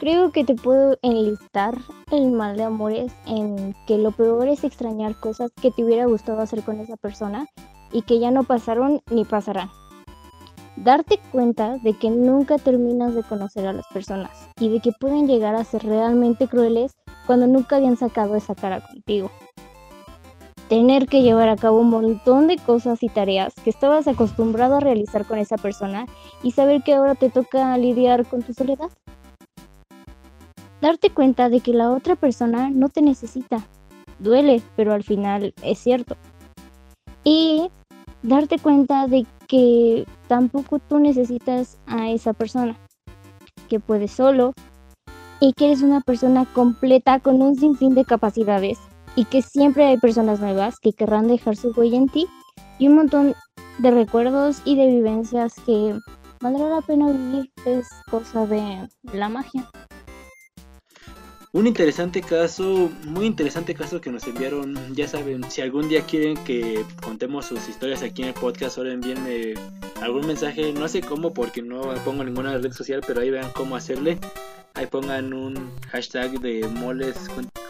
Creo 0.00 0.30
que 0.32 0.44
te 0.44 0.54
puedo 0.54 0.98
enlistar 1.00 1.78
el 2.12 2.30
mal 2.30 2.58
de 2.58 2.64
amores 2.64 3.10
en 3.26 3.74
que 3.86 3.96
lo 3.96 4.10
peor 4.12 4.48
es 4.48 4.62
extrañar 4.62 5.18
cosas 5.18 5.50
que 5.62 5.70
te 5.70 5.82
hubiera 5.82 6.04
gustado 6.04 6.40
hacer 6.42 6.62
con 6.62 6.78
esa 6.80 6.98
persona 6.98 7.48
y 7.90 8.02
que 8.02 8.18
ya 8.18 8.30
no 8.30 8.44
pasaron 8.44 9.00
ni 9.10 9.24
pasarán. 9.24 9.70
Darte 10.76 11.18
cuenta 11.32 11.78
de 11.78 11.94
que 11.94 12.10
nunca 12.10 12.58
terminas 12.58 13.14
de 13.14 13.22
conocer 13.22 13.66
a 13.66 13.72
las 13.72 13.86
personas 13.86 14.30
y 14.60 14.68
de 14.68 14.80
que 14.80 14.92
pueden 14.92 15.26
llegar 15.26 15.54
a 15.54 15.64
ser 15.64 15.82
realmente 15.84 16.48
crueles 16.48 16.94
cuando 17.26 17.46
nunca 17.46 17.76
habían 17.76 17.96
sacado 17.96 18.36
esa 18.36 18.54
cara 18.54 18.86
contigo. 18.86 19.30
Tener 20.68 21.06
que 21.06 21.22
llevar 21.22 21.48
a 21.48 21.56
cabo 21.56 21.80
un 21.80 21.88
montón 21.88 22.46
de 22.46 22.58
cosas 22.58 23.02
y 23.02 23.08
tareas 23.08 23.54
que 23.64 23.70
estabas 23.70 24.06
acostumbrado 24.06 24.76
a 24.76 24.80
realizar 24.80 25.24
con 25.24 25.38
esa 25.38 25.56
persona 25.56 26.06
y 26.42 26.50
saber 26.50 26.82
que 26.82 26.94
ahora 26.94 27.14
te 27.14 27.30
toca 27.30 27.76
lidiar 27.78 28.26
con 28.26 28.42
tu 28.42 28.52
soledad. 28.52 28.90
Darte 30.82 31.08
cuenta 31.08 31.48
de 31.48 31.60
que 31.60 31.72
la 31.72 31.90
otra 31.90 32.16
persona 32.16 32.68
no 32.68 32.90
te 32.90 33.00
necesita. 33.00 33.64
Duele, 34.18 34.62
pero 34.76 34.92
al 34.92 35.04
final 35.04 35.54
es 35.62 35.78
cierto. 35.78 36.16
Y 37.24 37.70
darte 38.22 38.58
cuenta 38.58 39.06
de 39.06 39.24
que 39.48 40.06
tampoco 40.28 40.78
tú 40.78 40.98
necesitas 40.98 41.78
a 41.86 42.10
esa 42.10 42.32
persona, 42.32 42.76
que 43.68 43.80
puedes 43.80 44.12
solo 44.12 44.52
y 45.40 45.52
que 45.52 45.66
eres 45.66 45.82
una 45.82 46.00
persona 46.00 46.46
completa 46.52 47.20
con 47.20 47.42
un 47.42 47.56
sinfín 47.56 47.94
de 47.94 48.04
capacidades 48.04 48.78
y 49.14 49.24
que 49.24 49.42
siempre 49.42 49.86
hay 49.86 49.98
personas 49.98 50.40
nuevas 50.40 50.78
que 50.78 50.92
querrán 50.92 51.28
dejar 51.28 51.56
su 51.56 51.70
huella 51.70 51.96
en 51.96 52.08
ti 52.08 52.26
y 52.78 52.88
un 52.88 52.96
montón 52.96 53.34
de 53.78 53.90
recuerdos 53.90 54.62
y 54.64 54.76
de 54.76 54.86
vivencias 54.86 55.54
que 55.64 55.98
valdrá 56.40 56.68
la 56.68 56.80
pena 56.82 57.10
vivir, 57.10 57.50
es 57.64 57.88
cosa 58.10 58.46
de 58.46 58.88
la 59.12 59.28
magia. 59.28 59.68
Un 61.56 61.66
interesante 61.66 62.20
caso, 62.20 62.90
muy 63.06 63.24
interesante 63.24 63.74
caso 63.74 63.98
que 63.98 64.10
nos 64.10 64.26
enviaron. 64.26 64.94
Ya 64.94 65.08
saben, 65.08 65.50
si 65.50 65.62
algún 65.62 65.88
día 65.88 66.02
quieren 66.02 66.36
que 66.44 66.84
contemos 67.02 67.46
sus 67.46 67.66
historias 67.66 68.02
aquí 68.02 68.20
en 68.20 68.28
el 68.28 68.34
podcast, 68.34 68.76
ahora 68.76 68.92
envíenme 68.92 69.54
algún 70.02 70.26
mensaje. 70.26 70.74
No 70.74 70.86
sé 70.86 71.00
cómo, 71.00 71.32
porque 71.32 71.62
no 71.62 71.94
pongo 72.04 72.24
ninguna 72.24 72.58
red 72.58 72.72
social, 72.72 73.00
pero 73.06 73.22
ahí 73.22 73.30
vean 73.30 73.50
cómo 73.52 73.74
hacerle. 73.74 74.18
Ahí 74.74 74.84
pongan 74.84 75.32
un 75.32 75.70
hashtag 75.88 76.38
de 76.40 76.68
moles, 76.68 77.16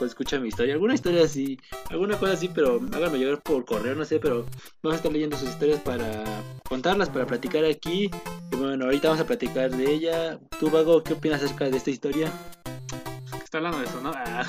escucha 0.00 0.40
mi 0.40 0.48
historia, 0.48 0.74
alguna 0.74 0.94
historia 0.94 1.22
así, 1.22 1.56
alguna 1.88 2.18
cosa 2.18 2.32
así, 2.32 2.48
pero 2.48 2.80
háganme 2.92 3.18
llegar 3.18 3.40
por 3.40 3.64
correo, 3.64 3.94
no 3.94 4.04
sé, 4.04 4.18
pero 4.18 4.46
vamos 4.82 4.94
a 4.94 4.96
estar 4.96 5.12
leyendo 5.12 5.36
sus 5.36 5.50
historias 5.50 5.80
para 5.82 6.24
contarlas, 6.68 7.08
para 7.08 7.24
platicar 7.24 7.64
aquí. 7.64 8.10
Y 8.50 8.56
bueno, 8.56 8.86
ahorita 8.86 9.10
vamos 9.10 9.22
a 9.22 9.26
platicar 9.28 9.70
de 9.70 9.92
ella. 9.92 10.40
Tú, 10.58 10.70
Vago, 10.70 11.04
¿qué 11.04 11.12
opinas 11.12 11.40
acerca 11.40 11.70
de 11.70 11.76
esta 11.76 11.90
historia? 11.90 12.32
Está 13.56 13.68
hablando 13.68 13.78
de 13.78 13.86
eso, 13.86 14.00
¿no? 14.02 14.12
Ah. 14.14 14.44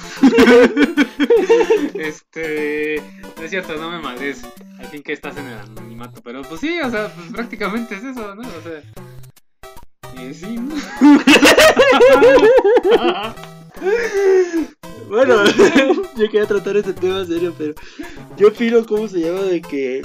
este. 1.98 3.02
No 3.38 3.44
es 3.44 3.50
cierto, 3.50 3.78
no 3.78 3.90
me 3.90 4.00
madres. 4.00 4.42
Al 4.80 4.88
fin 4.88 5.02
que 5.02 5.14
estás 5.14 5.38
en 5.38 5.48
el 5.48 5.58
anonimato. 5.60 6.20
Pero 6.22 6.42
pues 6.42 6.60
sí, 6.60 6.78
o 6.82 6.92
sea, 6.92 7.10
pues 7.16 7.32
prácticamente 7.32 7.96
es 7.96 8.04
eso, 8.04 8.36
¿no? 8.36 8.42
O 8.42 8.62
sea. 8.62 8.82
Sí, 10.34 10.58
¿no? 10.58 10.76
bueno, 15.08 15.46
yo 16.18 16.30
quería 16.30 16.46
tratar 16.46 16.76
este 16.76 16.92
tema 16.92 17.24
serio, 17.24 17.56
pero 17.58 17.76
yo 18.36 18.50
opino 18.50 18.86
cómo 18.86 19.08
se 19.08 19.22
llama 19.22 19.44
de 19.44 19.62
que 19.62 20.02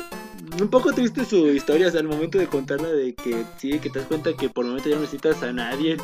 un 0.60 0.68
poco 0.68 0.92
triste 0.92 1.24
su 1.24 1.48
historia, 1.48 1.88
o 1.88 1.90
sea, 1.90 1.98
al 2.00 2.06
momento 2.06 2.38
de 2.38 2.46
contarla 2.46 2.86
de 2.88 3.14
que 3.14 3.44
sí, 3.58 3.80
que 3.80 3.90
te 3.90 3.98
das 3.98 4.06
cuenta 4.06 4.36
que 4.36 4.48
por 4.48 4.64
el 4.64 4.70
momento 4.70 4.90
ya 4.90 4.94
no 4.94 5.02
necesitas 5.02 5.42
a 5.42 5.52
nadie. 5.52 5.96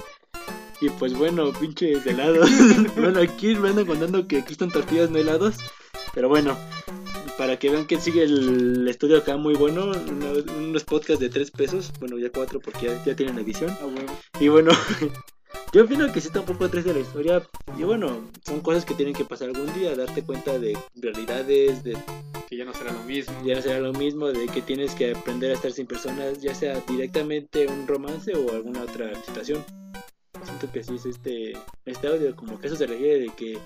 Y 0.81 0.89
pues 0.91 1.15
bueno, 1.15 1.53
pinches 1.53 2.07
helados. 2.07 2.49
bueno, 2.97 3.21
aquí 3.21 3.55
me 3.57 3.71
andan 3.71 3.87
contando 3.87 4.27
que 4.29 4.39
aquí 4.39 4.53
están 4.53 4.71
tortillas, 4.71 5.11
no 5.11 5.19
helados. 5.19 5.57
Pero 6.15 6.29
bueno, 6.29 6.57
para 7.37 7.59
que 7.59 7.71
vean 7.71 7.87
que 7.87 8.01
sigue 8.01 8.23
el 8.23 8.87
estudio 8.89 9.19
acá 9.19 9.37
muy 9.37 9.55
bueno, 9.55 9.85
uno- 9.87 10.45
unos 10.57 10.85
podcasts 10.85 11.21
de 11.21 11.29
3 11.29 11.51
pesos, 11.51 11.93
bueno 12.01 12.19
ya 12.19 12.31
4 12.31 12.61
porque 12.61 12.87
ya, 12.87 13.05
ya 13.05 13.17
tienen 13.17 13.39
edición. 13.39 13.71
A 13.81 13.87
huevo. 13.87 14.13
Y 14.41 14.49
bueno, 14.49 14.71
yo 15.73 15.85
opino 15.85 16.11
que 16.13 16.21
sí 16.21 16.29
está 16.29 16.41
un 16.41 16.47
poco 16.47 16.69
triste 16.69 16.93
la 16.95 17.01
historia. 17.01 17.43
Y 17.77 17.83
bueno, 17.83 18.31
son 18.47 18.61
cosas 18.61 18.85
que 18.85 18.95
tienen 18.95 19.15
que 19.15 19.25
pasar 19.25 19.49
algún 19.49 19.73
día, 19.75 19.95
darte 19.97 20.23
cuenta 20.23 20.59
de 20.59 20.77
realidades, 20.95 21.83
de 21.85 21.97
Que 22.49 22.57
ya 22.57 22.65
no 22.65 22.73
será 22.73 22.93
lo 22.93 23.03
mismo. 23.03 23.35
ya 23.45 23.57
no 23.57 23.63
será 23.63 23.81
lo 23.81 23.93
mismo, 23.93 24.29
de 24.29 24.47
que 24.47 24.63
tienes 24.63 24.95
que 24.95 25.11
aprender 25.13 25.51
a 25.51 25.55
estar 25.55 25.73
sin 25.73 25.87
personas, 25.87 26.41
ya 26.41 26.55
sea 26.55 26.81
directamente 26.89 27.67
un 27.67 27.87
romance 27.89 28.33
o 28.35 28.53
alguna 28.53 28.83
otra 28.83 29.13
situación. 29.25 29.65
Siento 30.45 30.71
que 30.73 30.83
sí 30.83 30.97
es 30.97 31.07
este, 31.07 31.53
este 31.85 32.07
audio, 32.07 32.35
como 32.37 32.61
que 32.61 32.67
eso 32.67 32.77
se 32.77 32.87
refiere 32.87 33.21
de 33.21 33.29
que 33.31 33.59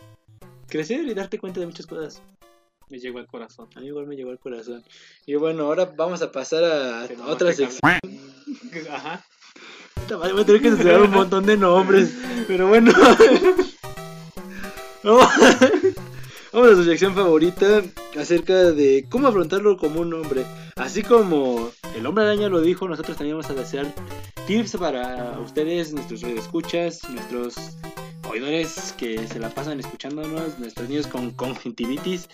crecer 0.69 1.07
y 1.07 1.14
darte 1.14 1.38
cuenta 1.38 1.61
de 1.61 1.67
muchas 1.67 1.87
cosas. 1.87 2.23
Me 2.88 2.99
llegó 2.99 3.19
al 3.19 3.26
corazón. 3.26 3.69
A 3.75 3.81
mí 3.81 3.87
igual 3.87 4.07
me 4.07 4.17
llegó 4.17 4.31
al 4.31 4.38
corazón. 4.38 4.85
Y 5.26 5.35
bueno, 5.35 5.64
ahora 5.64 5.93
vamos 5.97 6.21
a 6.23 6.31
pasar 6.31 6.64
a 6.64 7.09
no, 7.17 7.26
otra 7.26 7.52
sección. 7.52 7.99
Ajá. 8.91 9.25
Voy 10.09 10.43
a 10.43 10.45
tener 10.45 10.61
que 10.61 10.71
censurar 10.71 11.02
un 11.02 11.11
montón 11.11 11.47
de 11.47 11.57
nombres. 11.57 12.14
Pero 12.47 12.69
bueno. 12.69 12.93
Vamos 16.52 16.71
a 16.71 16.76
su 16.76 16.85
sección 16.85 17.14
favorita 17.14 17.83
acerca 18.17 18.73
de 18.73 19.07
cómo 19.09 19.26
afrontarlo 19.26 19.79
como 19.79 20.00
un 20.00 20.12
hombre. 20.12 20.45
Así 20.76 21.02
como 21.02 21.71
el 21.97 22.07
hombre 22.07 22.25
araña 22.25 22.49
lo 22.50 22.61
dijo, 22.61 22.87
nosotros 22.87 23.17
también 23.17 23.38
vamos 23.38 23.50
a 23.50 23.61
hacer 23.61 23.87
tips 24.52 24.76
para 24.76 25.40
ustedes, 25.40 25.94
nuestros 25.94 26.23
escuchas, 26.25 27.09
nuestros 27.09 27.78
oidores 28.28 28.94
que 28.99 29.26
se 29.26 29.38
la 29.38 29.49
pasan 29.49 29.80
escuchándonos, 29.80 30.59
nuestros 30.59 30.90
niños 30.90 31.06
con 31.06 31.30
conjuntivitis. 31.30 32.28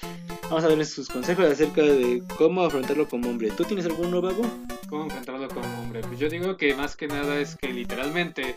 Vamos 0.50 0.64
a 0.64 0.68
darles 0.68 0.90
sus 0.90 1.08
consejos 1.08 1.44
acerca 1.44 1.82
de 1.82 2.20
cómo 2.37 2.62
afrontarlo 2.64 3.08
como 3.08 3.30
hombre. 3.30 3.52
¿Tú 3.52 3.62
tienes 3.62 3.87
alguno 3.87 4.20
vago? 4.20 4.42
¿Cómo 4.88 5.04
enfrentarlo 5.04 5.46
como 5.46 5.80
hombre? 5.80 6.00
Pues 6.00 6.18
yo 6.18 6.28
digo 6.28 6.56
que 6.56 6.75
más 6.75 6.96
que 6.96 7.06
nada 7.06 7.38
es 7.38 7.54
que 7.54 7.72
literalmente 7.72 8.56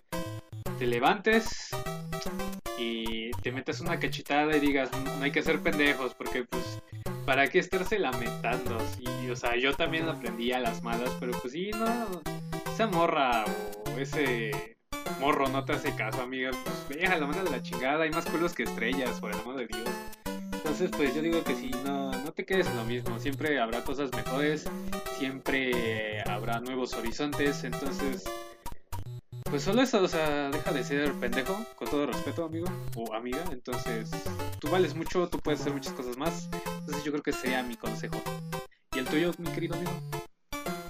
te 0.79 0.87
levantes 0.87 1.69
y 2.79 3.29
te 3.43 3.51
metas 3.51 3.79
una 3.79 3.99
cachetada 3.99 4.57
y 4.57 4.59
digas, 4.59 4.89
no 5.19 5.23
hay 5.23 5.31
que 5.31 5.43
ser 5.43 5.59
pendejos, 5.59 6.15
porque 6.15 6.45
pues, 6.45 6.81
¿para 7.27 7.47
qué 7.47 7.59
estarse 7.59 7.99
lamentando? 7.99 8.79
Y, 8.99 9.29
o 9.29 9.35
sea, 9.35 9.55
yo 9.55 9.75
también 9.75 10.09
aprendí 10.09 10.51
a 10.51 10.59
las 10.59 10.81
malas, 10.81 11.11
pero 11.19 11.33
pues 11.33 11.53
sí, 11.53 11.69
no, 11.69 12.40
esa 12.81 12.89
morra 12.89 13.45
o 13.93 13.99
ese 13.99 14.75
morro 15.19 15.47
no 15.49 15.63
te 15.63 15.73
hace 15.73 15.95
caso, 15.95 16.23
amiga, 16.23 16.49
pues 16.87 16.99
déjala, 16.99 17.27
manda 17.27 17.43
de 17.43 17.51
la 17.51 17.61
chingada, 17.61 18.05
hay 18.05 18.09
más 18.09 18.25
culos 18.25 18.55
que 18.55 18.63
estrellas, 18.63 19.19
por 19.19 19.31
el 19.31 19.39
amor 19.39 19.57
de 19.57 19.67
Dios. 19.67 19.87
Entonces, 20.51 20.89
pues 20.89 21.13
yo 21.13 21.21
digo 21.21 21.43
que 21.43 21.53
sí, 21.53 21.69
no, 21.85 22.11
no 22.11 22.31
te 22.31 22.43
quedes 22.43 22.65
en 22.65 22.77
lo 22.77 22.83
mismo, 22.85 23.19
siempre 23.19 23.59
habrá 23.59 23.83
cosas 23.83 24.09
mejores, 24.15 24.65
siempre 25.19 26.23
habrá 26.27 26.59
nuevos 26.59 26.95
horizontes, 26.95 27.63
entonces, 27.65 28.23
pues 29.43 29.61
solo 29.61 29.83
eso, 29.83 30.01
o 30.01 30.07
sea, 30.07 30.49
deja 30.49 30.71
de 30.71 30.83
ser 30.83 31.13
pendejo, 31.13 31.63
con 31.75 31.87
todo 31.87 32.07
respeto, 32.07 32.45
amigo 32.45 32.65
o 32.95 33.13
amiga, 33.13 33.43
entonces, 33.51 34.09
tú 34.59 34.71
vales 34.71 34.95
mucho, 34.95 35.27
tú 35.27 35.37
puedes 35.37 35.61
hacer 35.61 35.73
muchas 35.73 35.93
cosas 35.93 36.17
más, 36.17 36.49
entonces 36.79 37.03
yo 37.03 37.11
creo 37.11 37.21
que 37.21 37.31
sería 37.31 37.61
mi 37.61 37.75
consejo. 37.75 38.19
¿Y 38.95 38.99
el 38.99 39.05
tuyo, 39.05 39.31
mi 39.37 39.51
querido 39.51 39.75
amigo? 39.75 40.20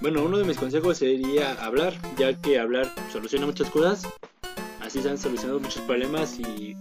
Bueno, 0.02 0.24
uno 0.24 0.38
de 0.38 0.44
mis 0.44 0.56
consejos 0.56 0.98
sería 0.98 1.52
hablar, 1.64 1.94
ya 2.18 2.34
que 2.34 2.58
hablar 2.58 2.92
soluciona 3.12 3.46
muchas 3.46 3.70
cosas. 3.70 4.02
Así 4.80 5.00
se 5.00 5.08
han 5.08 5.16
solucionado 5.16 5.60
muchos 5.60 5.80
problemas 5.82 6.40
y 6.40 6.76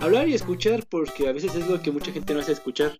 hablar 0.00 0.28
y 0.28 0.34
escuchar, 0.34 0.84
porque 0.90 1.28
a 1.28 1.32
veces 1.32 1.54
es 1.54 1.68
lo 1.68 1.80
que 1.80 1.92
mucha 1.92 2.10
gente 2.10 2.34
no 2.34 2.40
hace 2.40 2.50
escuchar. 2.50 2.98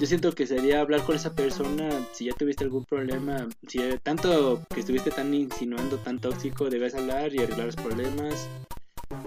Yo 0.00 0.06
siento 0.06 0.32
que 0.32 0.46
sería 0.46 0.80
hablar 0.80 1.02
con 1.02 1.14
esa 1.14 1.34
persona 1.34 1.90
si 2.14 2.24
ya 2.24 2.32
tuviste 2.32 2.64
algún 2.64 2.86
problema, 2.86 3.46
si 3.68 3.80
tanto 4.02 4.62
que 4.72 4.80
estuviste 4.80 5.10
tan 5.10 5.34
insinuando, 5.34 5.98
tan 5.98 6.18
tóxico, 6.18 6.70
debes 6.70 6.94
hablar 6.94 7.34
y 7.34 7.40
arreglar 7.40 7.66
los 7.66 7.76
problemas. 7.76 8.48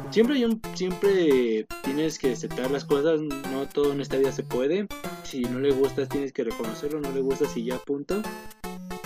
Siempre 0.09 0.43
siempre 0.73 1.67
tienes 1.83 2.17
que 2.17 2.31
aceptar 2.31 2.71
las 2.71 2.85
cosas, 2.85 3.21
no 3.21 3.67
todo 3.71 3.91
en 3.91 4.01
esta 4.01 4.17
vida 4.17 4.31
se 4.31 4.41
puede. 4.41 4.88
Si 5.21 5.41
no 5.41 5.59
le 5.59 5.71
gustas 5.71 6.09
tienes 6.09 6.33
que 6.33 6.43
reconocerlo, 6.43 6.99
no 7.01 7.11
le 7.11 7.21
gustas 7.21 7.55
y 7.55 7.65
ya 7.65 7.77
punto. 7.77 8.23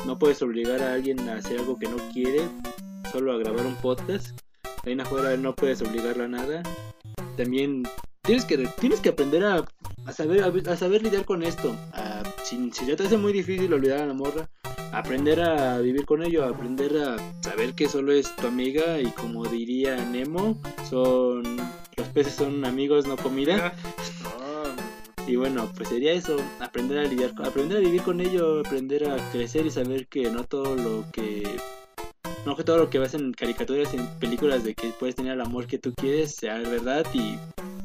No 0.06 0.18
puedes 0.20 0.42
obligar 0.42 0.82
a 0.82 0.94
alguien 0.94 1.20
a 1.30 1.36
hacer 1.36 1.60
algo 1.60 1.78
que 1.80 1.88
no 1.88 1.98
quiere, 2.12 2.42
solo 3.12 3.34
a 3.34 3.38
grabar 3.38 3.66
un 3.66 3.76
podcast. 3.76 4.38
Ahí 4.86 4.94
en 4.94 5.02
afuera 5.02 5.36
no 5.38 5.56
puedes 5.56 5.82
obligarlo 5.82 6.26
a 6.26 6.28
nada. 6.28 6.64
También 7.38 7.84
tienes 8.22 8.46
que, 8.46 8.58
tienes 8.80 9.00
que 9.00 9.10
aprender 9.10 9.44
a, 9.46 9.64
a 10.06 10.12
saber, 10.12 10.44
a, 10.70 10.76
saber 10.76 11.04
lidiar 11.04 11.26
con 11.26 11.44
esto. 11.44 11.74
A- 11.94 12.24
si, 12.44 12.72
si 12.72 12.86
ya 12.86 12.96
te 12.98 13.04
hace 13.04 13.18
muy 13.18 13.32
difícil 13.32 13.74
olvidar 13.74 14.02
a 14.02 14.06
la 14.06 14.14
morra, 14.14 14.50
aprender 14.92 15.42
a 15.42 15.80
vivir 15.80 16.06
con 16.06 16.22
ello, 16.22 16.44
aprender 16.44 16.98
a 16.98 17.16
saber 17.42 17.74
que 17.74 17.88
solo 17.88 18.12
es 18.12 18.36
tu 18.36 18.48
amiga 18.48 19.00
y 19.00 19.06
como 19.12 19.46
diría 19.46 19.96
Nemo, 20.06 20.62
son 20.90 21.44
los 21.96 22.08
peces 22.10 22.34
son 22.34 22.66
amigos, 22.66 23.08
no 23.08 23.16
comida. 23.16 23.74
Y 25.27 25.36
bueno, 25.38 25.72
pues 25.75 25.89
sería 25.89 26.12
eso, 26.13 26.36
aprender 26.60 27.00
a 27.00 27.03
lidiar, 27.03 27.34
con- 27.34 27.46
aprender 27.46 27.77
a 27.77 27.82
vivir 27.82 28.01
con 28.01 28.20
ello, 28.20 28.60
aprender 28.60 29.10
a 29.10 29.18
crecer 29.32 29.65
y 29.65 29.72
saber 29.72 30.08
que 30.08 30.30
no 30.30 30.44
todo 30.44 30.75
lo 30.75 31.06
que 31.12 31.44
no 32.46 32.58
que 32.58 32.63
todo 32.65 32.77
lo 32.77 32.89
que 32.89 33.00
ves 33.00 33.13
en 33.13 33.32
caricaturas, 33.32 33.94
en 33.94 34.06
películas 34.20 34.65
de 34.65 34.74
que 34.75 34.89
puedes 35.00 35.15
tener 35.15 35.34
el 35.34 35.42
amor 35.42 35.65
que 35.65 35.77
tú 35.77 35.94
quieres 35.96 36.36
sea 36.36 36.58
verdad 36.58 37.06
y 37.13 37.38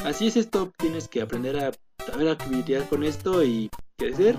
así 0.05 0.27
es 0.27 0.37
esto, 0.37 0.73
tienes 0.79 1.07
que 1.07 1.23
aprender 1.23 1.57
a 1.59 1.71
saber 2.05 2.29
a 2.29 2.49
lidiar 2.51 2.89
con 2.89 3.05
esto 3.05 3.45
y 3.45 3.71
crecer 3.97 4.37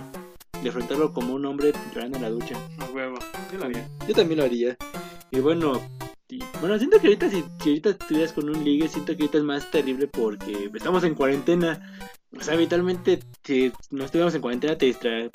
y 0.62 0.68
afrontarlo 0.68 1.14
como 1.14 1.36
un 1.36 1.46
hombre 1.46 1.72
llorando 1.96 2.18
en 2.18 2.24
la 2.24 2.30
ducha. 2.32 2.56
A 2.80 2.86
huevo. 2.92 3.18
Yo 3.54 3.60
lo 3.60 3.66
haría. 3.66 3.90
Yo 4.10 4.14
también 4.14 4.40
lo 4.40 4.44
haría. 4.46 4.76
Y 5.32 5.40
bueno, 5.40 5.82
bueno, 6.60 6.78
siento 6.78 7.00
que 7.00 7.08
ahorita 7.08 7.30
si 7.30 7.44
ahorita 7.60 7.90
estuvieras 7.92 8.34
con 8.34 8.50
un 8.50 8.64
ligue, 8.64 8.88
siento 8.88 9.16
que 9.16 9.24
ahorita 9.24 9.40
es 9.40 9.44
más 9.44 9.72
terrible 9.72 10.08
porque 10.08 10.70
estamos 10.74 11.04
en 11.04 11.16
cuarentena. 11.16 11.98
O 12.38 12.42
sea, 12.42 12.54
habitualmente 12.54 13.20
si 13.44 13.72
no 13.90 14.06
estuviéramos 14.06 14.36
en 14.36 14.42
cuarentena 14.42 14.78
te 14.78 14.86
distraes, 14.86 15.32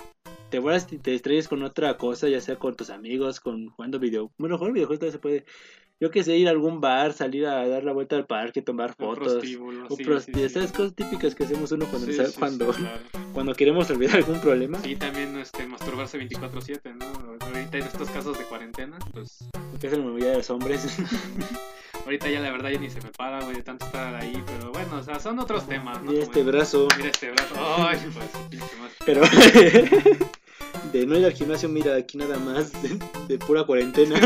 te 0.50 0.60
vuelas 0.60 0.86
y 0.92 0.98
te 0.98 1.10
distraes 1.10 1.48
con 1.48 1.62
otra 1.64 1.96
cosa, 1.96 2.28
ya 2.28 2.40
sea 2.40 2.56
con 2.56 2.76
tus 2.76 2.90
amigos, 2.90 3.40
con 3.40 3.70
jugando 3.70 3.98
video. 3.98 4.30
Bueno, 4.38 4.56
jugar 4.56 4.72
videojuegos 4.72 5.00
todavía 5.00 5.12
se 5.12 5.18
puede. 5.18 5.44
Yo 6.04 6.10
que 6.10 6.22
sé, 6.22 6.36
ir 6.36 6.48
a 6.48 6.50
algún 6.50 6.82
bar, 6.82 7.14
salir 7.14 7.46
a 7.46 7.66
dar 7.66 7.82
la 7.82 7.92
vuelta 7.94 8.14
al 8.14 8.26
parque, 8.26 8.60
tomar 8.60 8.94
fotos. 8.94 9.42
Un 9.42 9.96
pros- 10.04 10.24
sí, 10.24 10.32
sí. 10.34 10.42
Esas 10.42 10.70
cosas 10.70 10.94
típicas 10.94 11.34
que 11.34 11.44
hacemos 11.44 11.72
uno 11.72 11.86
cuando, 11.86 12.12
cuando, 12.38 12.66
claro. 12.72 13.00
cuando 13.32 13.54
queremos 13.54 13.88
olvidar 13.88 14.16
algún 14.16 14.38
problema. 14.38 14.78
Sí, 14.80 14.96
también 14.96 15.34
este, 15.38 15.66
masturbarse 15.66 16.18
24-7, 16.20 16.94
¿no? 16.96 17.06
Ahorita 17.46 17.78
en 17.78 17.84
estos 17.84 18.10
casos 18.10 18.36
de 18.36 18.44
cuarentena, 18.44 18.98
pues 19.14 19.48
Que 19.80 19.86
es 19.86 19.94
la 19.94 20.04
mayoría 20.04 20.32
de 20.32 20.36
los 20.36 20.50
hombres. 20.50 20.84
ahorita 22.04 22.28
ya 22.28 22.40
la 22.40 22.50
verdad 22.50 22.68
ya 22.68 22.80
ni 22.80 22.90
se 22.90 23.00
me 23.00 23.08
para, 23.16 23.42
güey, 23.42 23.56
de 23.56 23.62
tanto 23.62 23.86
estar 23.86 24.14
ahí, 24.14 24.42
pero 24.44 24.72
bueno, 24.72 24.96
o 24.98 25.02
sea, 25.02 25.18
son 25.20 25.38
otros 25.38 25.66
temas, 25.66 26.02
¿no? 26.02 26.10
Mira 26.10 26.24
este 26.24 26.42
brazo. 26.42 26.86
Mira 26.98 27.08
este 27.08 27.30
brazo. 27.30 27.54
Ay, 27.78 27.98
pues. 28.12 28.60
Pero 29.06 29.22
de 30.92 31.06
no 31.06 31.16
ir 31.18 31.24
al 31.24 31.32
gimnasio, 31.32 31.70
mira, 31.70 31.96
aquí 31.96 32.18
nada 32.18 32.38
más 32.38 32.72
de, 32.82 32.98
de 33.26 33.38
pura 33.38 33.64
cuarentena. 33.64 34.20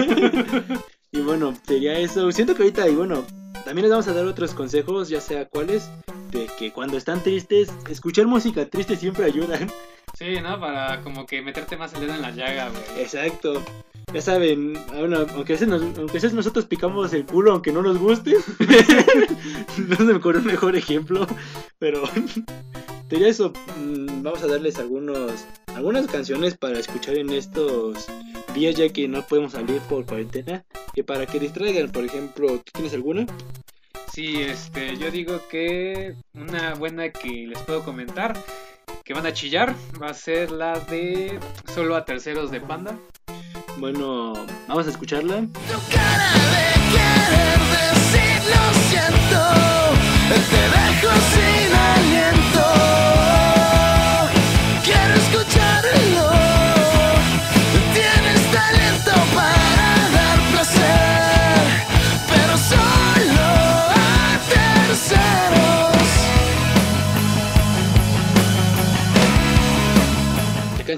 Y 1.12 1.20
bueno, 1.20 1.54
sería 1.66 1.98
eso. 1.98 2.30
Siento 2.32 2.54
que 2.54 2.62
ahorita, 2.62 2.88
y 2.88 2.94
bueno, 2.94 3.24
también 3.64 3.82
les 3.84 3.90
vamos 3.90 4.08
a 4.08 4.12
dar 4.14 4.26
otros 4.26 4.54
consejos, 4.54 5.08
ya 5.08 5.20
sea 5.20 5.46
cuáles, 5.48 5.90
de 6.30 6.48
que 6.58 6.72
cuando 6.72 6.96
están 6.96 7.22
tristes, 7.22 7.70
escuchar 7.90 8.26
música 8.26 8.66
triste 8.68 8.96
siempre 8.96 9.24
ayuda. 9.24 9.58
Sí, 10.14 10.40
¿no? 10.42 10.58
Para 10.58 11.00
como 11.02 11.26
que 11.26 11.42
meterte 11.42 11.76
más 11.76 11.92
el 11.94 12.00
dedo 12.00 12.14
en 12.14 12.22
la 12.22 12.30
llaga, 12.30 12.70
güey. 12.70 13.02
Exacto. 13.02 13.62
Ya 14.12 14.22
saben, 14.22 14.72
bueno, 14.94 15.26
aunque 15.34 15.52
a, 15.52 15.56
veces 15.56 15.68
nos- 15.68 15.82
aunque 15.82 16.12
a 16.12 16.14
veces 16.14 16.32
nosotros 16.32 16.64
picamos 16.64 17.12
el 17.12 17.26
culo 17.26 17.52
aunque 17.52 17.72
no 17.72 17.82
nos 17.82 17.98
guste, 17.98 18.34
no 19.88 19.96
se 19.96 20.02
me 20.04 20.14
ocurre 20.14 20.38
un 20.38 20.46
mejor 20.46 20.76
ejemplo, 20.76 21.26
pero 21.78 22.02
sería 23.10 23.28
eso. 23.28 23.52
mm, 23.78 24.22
Vamos 24.22 24.42
a 24.42 24.46
darles 24.46 24.78
algunos, 24.78 25.44
algunas 25.74 26.06
canciones 26.06 26.56
para 26.56 26.78
escuchar 26.78 27.16
en 27.16 27.30
estos 27.30 28.06
días 28.58 28.74
ya 28.74 28.88
que 28.88 29.06
no 29.08 29.22
podemos 29.22 29.52
salir 29.52 29.80
por 29.82 30.04
cuarentena, 30.04 30.64
que 30.94 31.04
para 31.04 31.26
que 31.26 31.38
distraigan, 31.38 31.90
por 31.90 32.04
ejemplo, 32.04 32.58
¿tú 32.58 32.72
tienes 32.72 32.92
alguna? 32.92 33.26
Sí, 34.12 34.42
este, 34.42 34.96
yo 34.96 35.10
digo 35.10 35.40
que 35.48 36.16
una 36.34 36.74
buena 36.74 37.10
que 37.10 37.46
les 37.46 37.58
puedo 37.60 37.84
comentar, 37.84 38.36
que 39.04 39.14
van 39.14 39.26
a 39.26 39.32
chillar, 39.32 39.74
va 40.02 40.08
a 40.08 40.14
ser 40.14 40.50
la 40.50 40.80
de 40.80 41.38
Solo 41.72 41.94
a 41.94 42.04
Terceros 42.04 42.50
de 42.50 42.60
Panda. 42.60 42.98
Bueno, 43.78 44.32
vamos 44.66 44.86
a 44.88 44.90
escucharla. 44.90 45.46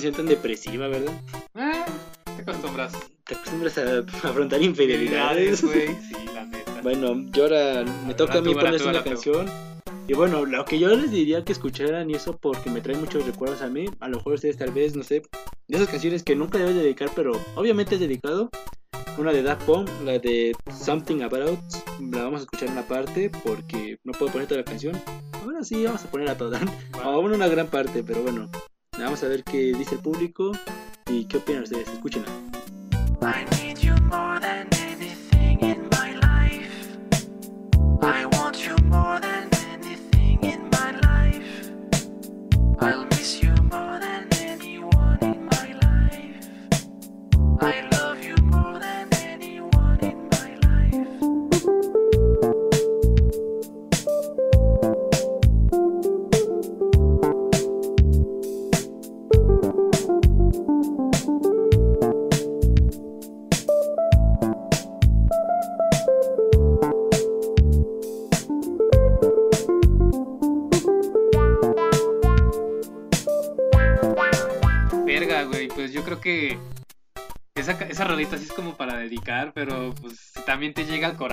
Canción 0.00 0.14
tan 0.14 0.26
depresiva, 0.34 0.88
¿verdad? 0.88 1.12
Eh, 1.54 1.84
te 2.24 2.40
acostumbras. 2.40 2.92
Te 3.26 3.34
acostumbras 3.34 3.76
a 3.76 3.98
afrontar 4.28 4.62
infidelidades. 4.62 5.62
güey. 5.62 5.88
Sí, 6.08 6.14
la 6.34 6.46
neta. 6.46 6.80
Bueno, 6.82 7.30
yo 7.32 7.42
ahora 7.42 7.84
me 8.06 8.14
toca 8.14 8.38
a 8.38 8.40
mí 8.40 8.54
ponerse 8.54 8.88
una 8.88 9.04
canción. 9.04 9.46
Y 10.08 10.14
bueno, 10.14 10.46
lo 10.46 10.64
que 10.64 10.78
yo 10.78 10.88
les 10.96 11.10
diría 11.10 11.44
que 11.44 11.52
escucharan 11.52 12.08
y 12.08 12.14
eso 12.14 12.38
porque 12.38 12.70
me 12.70 12.80
trae 12.80 12.96
muchos 12.96 13.26
recuerdos 13.26 13.60
a 13.60 13.68
mí. 13.68 13.84
A 14.00 14.08
lo 14.08 14.16
mejor 14.16 14.32
ustedes 14.34 14.56
tal 14.56 14.70
vez, 14.70 14.96
no 14.96 15.02
sé, 15.02 15.20
de 15.68 15.76
esas 15.76 15.88
canciones 15.88 16.22
que 16.22 16.34
nunca 16.34 16.56
debes 16.56 16.76
dedicar, 16.76 17.10
pero 17.14 17.32
obviamente 17.56 17.96
es 17.96 18.00
dedicado. 18.00 18.48
Una 19.18 19.32
de 19.32 19.42
Daft 19.42 19.66
Punk, 19.66 19.90
la 20.06 20.18
de 20.18 20.56
Something 20.82 21.20
About, 21.20 21.60
la 22.10 22.22
vamos 22.22 22.40
a 22.40 22.44
escuchar 22.44 22.68
en 22.68 22.72
una 22.72 22.88
parte 22.88 23.30
porque 23.44 23.98
no 24.02 24.12
puedo 24.12 24.32
poner 24.32 24.48
toda 24.48 24.60
la 24.60 24.64
canción. 24.64 24.98
Ahora 25.44 25.62
sí, 25.62 25.84
vamos 25.84 26.02
a 26.02 26.10
poner 26.10 26.30
a 26.30 26.38
toda. 26.38 26.58
Bueno, 27.04 27.34
una 27.34 27.48
gran 27.48 27.66
parte, 27.66 28.02
pero 28.02 28.22
bueno. 28.22 28.50
Vamos 28.98 29.22
a 29.22 29.28
ver 29.28 29.44
qué 29.44 29.72
dice 29.72 29.94
el 29.94 30.00
público 30.02 30.52
y 31.06 31.24
qué 31.26 31.36
opinan 31.38 31.62
ustedes. 31.62 31.88
Escúchenla. 31.88 32.28
I 33.22 33.44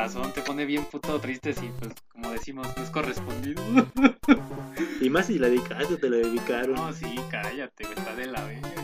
corazón, 0.07 0.33
te 0.33 0.41
pone 0.41 0.65
bien 0.65 0.85
puto 0.85 1.19
triste 1.19 1.53
si 1.53 1.67
pues 1.79 1.93
como 2.09 2.31
decimos 2.31 2.67
no 2.75 2.83
es 2.83 2.89
correspondido. 2.89 3.61
Y 5.01 5.09
más 5.09 5.27
si 5.27 5.37
la 5.37 5.47
dedicaste 5.47 5.93
o 5.93 5.97
te 5.97 6.09
la 6.09 6.17
dedicaron. 6.17 6.75
No, 6.75 6.91
sí, 6.93 7.15
cállate, 7.29 7.83
está 7.83 8.15
de 8.15 8.27
la 8.27 8.43
verga 8.43 8.76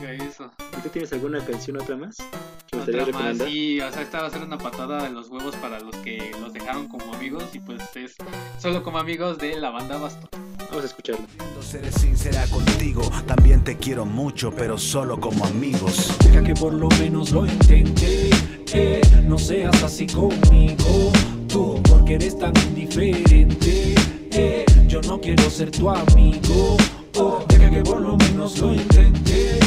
eso. 0.46 0.78
¿Y 0.78 0.82
tú 0.82 0.90
tienes 0.90 1.14
alguna 1.14 1.44
canción 1.46 1.78
otra 1.80 1.96
más? 1.98 2.18
Que 2.18 2.78
me 2.78 2.78
gustaría 2.84 3.04
Otra 3.04 3.20
más, 3.20 3.38
sí, 3.50 3.80
o 3.82 3.92
sea, 3.92 4.02
esta 4.02 4.22
va 4.22 4.28
a 4.28 4.30
ser 4.30 4.42
una 4.44 4.58
patada 4.58 5.04
de 5.04 5.10
los 5.12 5.30
huevos 5.30 5.56
para 5.58 5.80
los 5.80 5.96
que 5.98 6.32
los 6.40 6.54
dejaron 6.54 6.88
como 6.88 7.14
amigos 7.14 7.44
y 7.54 7.60
pues 7.60 7.82
es 7.96 8.16
solo 8.60 8.84
como 8.84 8.98
amigos 8.98 9.38
de 9.38 9.60
la 9.60 9.70
banda 9.70 9.98
Basto. 9.98 10.30
Vamos 10.70 10.84
a 10.84 10.88
escucharla. 10.88 11.26
Seré 11.62 11.92
sincera 11.92 12.46
contigo, 12.48 13.02
también 13.28 13.64
te 13.64 13.78
quiero 13.78 14.06
mucho, 14.06 14.52
pero 14.52 14.78
solo 14.78 15.20
como 15.20 15.46
amigos. 15.46 16.16
Deja 16.24 16.44
que 16.44 16.54
por 16.54 16.74
lo 16.74 16.88
menos 17.00 17.32
lo 17.32 17.46
intente. 17.46 18.30
eh, 18.74 19.02
no 19.24 19.38
seas 19.40 19.82
así 19.84 20.08
conmigo. 20.08 21.12
Tú, 21.48 21.82
porque 21.84 22.16
eres 22.16 22.38
tan 22.38 22.54
indiferente. 22.70 23.96
eh, 24.32 24.66
yo 24.88 25.02
no 25.04 25.20
quiero 25.22 25.50
ser 25.50 25.72
tu 25.72 25.90
amigo. 25.90 26.78
Oh, 27.16 27.44
deja 27.48 27.70
que 27.70 27.82
por 27.82 28.02
lo 28.02 28.18
menos 28.18 28.58
lo 28.60 28.74
intente. 28.74 29.60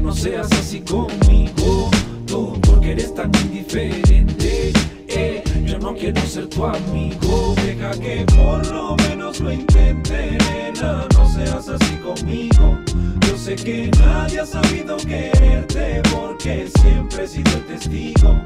No 0.00 0.12
seas 0.14 0.50
así 0.52 0.80
conmigo. 0.80 1.90
Tú, 2.26 2.58
porque 2.62 2.92
eres 2.92 3.14
tan 3.14 3.30
indiferente. 3.42 4.72
eh, 5.08 5.42
yo 5.64 5.78
no 5.78 5.94
quiero 5.94 6.20
ser 6.22 6.46
tu 6.48 6.64
amigo. 6.64 7.54
Deja 7.64 7.90
que 7.92 8.24
por 8.34 8.66
lo 8.68 8.96
menos 9.08 9.40
lo 9.40 9.52
intente. 9.52 10.38
nena, 10.38 11.06
no 11.14 11.28
seas 11.28 11.68
así 11.68 11.96
conmigo. 11.96 12.78
Yo 13.26 13.36
sé 13.36 13.56
que 13.56 13.90
nadie 13.98 14.40
ha 14.40 14.46
sabido 14.46 14.96
quererte 14.98 16.02
porque 16.14 16.68
siempre 16.80 17.24
he 17.24 17.28
sido 17.28 17.52
el 17.52 17.64
testigo. 17.66 18.40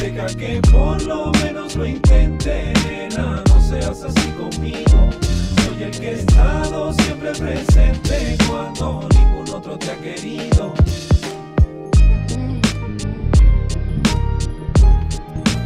Deja 0.00 0.26
que 0.26 0.60
por 0.70 1.02
lo 1.02 1.30
menos 1.42 1.76
lo 1.76 1.86
intente, 1.86 2.72
nena, 2.86 3.42
no 3.48 3.60
seas 3.68 4.02
así 4.02 4.28
conmigo. 4.32 5.10
Soy 5.64 5.82
el 5.84 5.90
que 5.90 6.10
he 6.10 6.14
estado 6.14 6.92
siempre 6.94 7.32
presente 7.32 8.36
cuando 8.48 9.08
otro 9.58 9.76
te 9.76 9.90
ha 9.90 10.00
querido. 10.00 10.72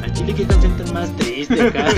Al 0.02 0.12
chile 0.14 0.34
qué 0.34 0.46
canción 0.46 0.76
tan 0.78 0.94
más 0.94 1.14
triste 1.18 1.60
acá. 1.68 1.92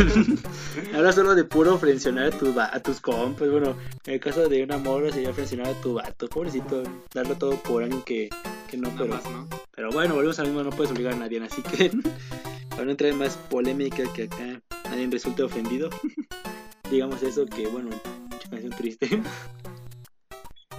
Habla 0.92 1.12
solo 1.12 1.34
de 1.36 1.44
puro 1.44 1.78
frencionar 1.78 2.26
a, 2.26 2.30
tu, 2.30 2.58
a 2.58 2.80
tus 2.80 3.00
compas. 3.00 3.48
Bueno, 3.48 3.76
en 4.06 4.14
el 4.14 4.20
caso 4.20 4.48
de 4.48 4.64
una 4.64 4.78
morra 4.78 5.12
sería 5.12 5.32
frencionar 5.32 5.68
a 5.68 5.80
tu 5.80 5.94
vato. 5.94 6.28
Pobrecito, 6.28 6.82
darlo 7.14 7.36
todo 7.36 7.54
por 7.62 7.84
alguien 7.84 8.02
que, 8.02 8.28
que 8.68 8.76
no, 8.76 8.90
pero, 8.98 9.06
más, 9.06 9.24
¿no? 9.26 9.46
pero 9.70 9.90
bueno, 9.92 10.14
volvemos 10.14 10.38
al 10.40 10.46
mismo, 10.46 10.64
no 10.64 10.70
puedes 10.70 10.90
obligar 10.90 11.12
a 11.12 11.16
nadie. 11.16 11.40
Así 11.44 11.62
que, 11.62 11.92
para 12.70 12.86
no 12.86 12.90
entrar 12.90 13.12
en 13.12 13.18
más 13.18 13.36
polémica 13.36 14.02
que 14.12 14.24
acá 14.24 14.60
nadie 14.90 15.08
resulte 15.10 15.44
ofendido, 15.44 15.90
digamos 16.90 17.22
eso, 17.22 17.46
que 17.46 17.68
bueno, 17.68 17.90
mucha 18.30 18.50
canción 18.50 18.72
triste. 18.72 19.22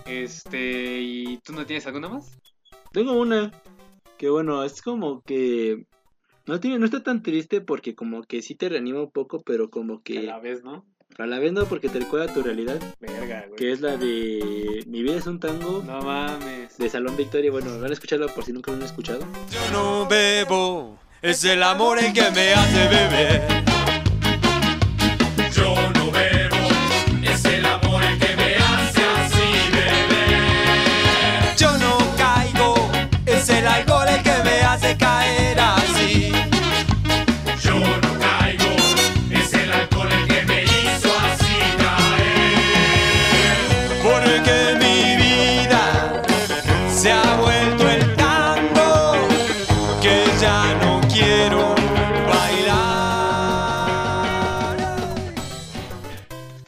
Este, 0.05 0.99
¿y 1.01 1.37
tú 1.39 1.53
no 1.53 1.65
tienes 1.65 1.85
alguna 1.87 2.09
más? 2.09 2.37
Tengo 2.91 3.13
una 3.13 3.51
que 4.17 4.29
bueno, 4.29 4.63
es 4.63 4.81
como 4.81 5.21
que 5.23 5.85
no 6.45 6.59
tiene, 6.59 6.79
no 6.79 6.85
está 6.85 7.03
tan 7.03 7.21
triste 7.23 7.59
porque 7.59 7.95
como 7.95 8.23
que 8.23 8.41
sí 8.41 8.55
te 8.55 8.69
reanima 8.69 9.01
un 9.01 9.11
poco, 9.11 9.41
pero 9.41 9.69
como 9.69 10.01
Que 10.03 10.13
que 10.13 10.21
la 10.23 10.39
ves, 10.39 10.63
¿no? 10.63 10.85
a 11.17 11.25
la 11.25 11.39
vez 11.39 11.53
no 11.53 11.65
porque 11.65 11.87
te 11.87 11.99
recuerda 11.99 12.33
tu 12.33 12.41
realidad, 12.43 12.77
Verga, 12.99 13.45
güey. 13.47 13.55
que 13.57 13.71
es 13.71 13.79
la 13.81 13.95
de 13.97 14.83
Mi 14.87 15.01
vida 15.01 15.15
es 15.15 15.27
un 15.27 15.39
tango 15.39 15.81
No 15.85 16.01
mames. 16.01 16.77
de 16.77 16.89
Salón 16.89 17.15
Victoria. 17.15 17.51
Bueno, 17.51 17.79
van 17.79 17.89
a 17.89 17.93
escucharlo 17.93 18.27
por 18.27 18.43
si 18.43 18.51
nunca 18.53 18.71
lo 18.71 18.77
han 18.77 18.83
escuchado. 18.83 19.19
Yo 19.49 19.71
no 19.71 20.07
bebo, 20.07 20.99
es 21.21 21.43
el 21.45 21.63
amor 21.63 21.99
el 21.99 22.11
que 22.13 22.29
me 22.31 22.53
hace 22.53 22.87
beber. 22.89 23.65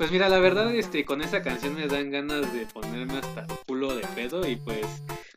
Pues 0.08 0.14
mira, 0.14 0.30
la 0.30 0.40
verdad, 0.40 0.74
este, 0.74 1.04
con 1.04 1.22
esa 1.22 1.42
canción 1.42 1.76
me 1.76 1.86
dan 1.86 2.10
ganas 2.12 2.54
de 2.54 2.66
ponerme 2.68 3.18
hasta 3.18 3.42
el 3.42 3.48
culo 3.68 3.94
de 3.94 4.08
pedo 4.16 4.48
y 4.48 4.56
pues 4.56 4.86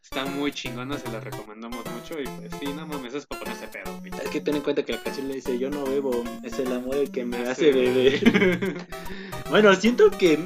está 0.01 0.25
muy 0.27 0.53
chingona, 0.53 0.97
se 0.97 1.11
la 1.11 1.19
recomendamos 1.19 1.85
mucho 1.87 2.21
y 2.21 2.25
pues 2.25 2.53
sí, 2.61 2.73
no 2.73 2.87
mames, 2.87 3.15
es 3.15 3.27
para 3.27 3.41
ponerse 3.41 3.67
pedo. 3.67 4.01
Hay 4.01 4.31
que 4.31 4.41
tener 4.41 4.59
en 4.59 4.63
cuenta 4.63 4.85
que 4.85 4.93
la 4.93 5.03
canción 5.03 5.27
le 5.27 5.35
dice 5.35 5.59
yo 5.59 5.71
no 5.71 5.83
bebo, 5.83 6.23
es 6.45 6.57
el 6.61 6.73
amor 6.73 6.99
el 6.99 7.11
que 7.11 7.25
me 7.25 7.39
hace 7.39 7.73
beber. 7.73 8.87
bueno, 9.51 9.75
siento 9.75 10.09
que 10.13 10.39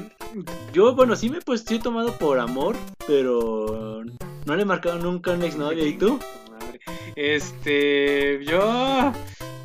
yo, 0.73 0.95
bueno, 0.95 1.15
sí 1.15 1.29
me 1.29 1.39
pues 1.41 1.63
sí 1.63 1.75
he 1.75 1.79
tomado 1.79 2.17
por 2.17 2.39
amor, 2.39 2.75
pero 3.05 4.03
no 4.47 4.55
le 4.55 4.63
he 4.63 4.65
marcado 4.65 4.97
nunca 4.97 5.33
a 5.33 5.35
una 5.35 5.45
exnovia. 5.45 5.85
¿Y 5.85 5.99
tú? 5.99 6.19
Madre. 6.49 6.79
Este, 7.15 8.43
yo, 8.43 9.13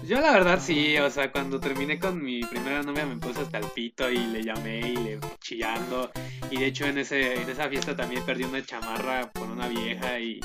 yo 0.04 0.20
la 0.20 0.32
verdad 0.32 0.60
sí, 0.60 0.96
o 0.98 1.10
sea, 1.10 1.30
cuando 1.30 1.60
terminé 1.60 1.98
con 1.98 2.22
mi 2.22 2.40
primera 2.42 2.82
novia 2.82 3.06
me 3.06 3.16
puse 3.16 3.40
hasta 3.40 3.58
el 3.58 3.66
pito 3.66 4.10
y 4.10 4.18
le 4.18 4.42
llamé 4.42 4.80
y 4.80 4.96
le 4.96 5.18
chillando. 5.40 6.10
Y 6.50 6.58
de 6.58 6.66
hecho 6.66 6.86
en 6.86 6.98
ese, 6.98 7.40
en 7.40 7.48
esa 7.48 7.68
fiesta 7.68 7.96
también 7.96 8.24
perdí 8.24 8.44
una 8.44 8.64
chamarra 8.64 9.30
por 9.30 9.48
una 9.48 9.68
vieja 9.68 10.18
y, 10.18 10.40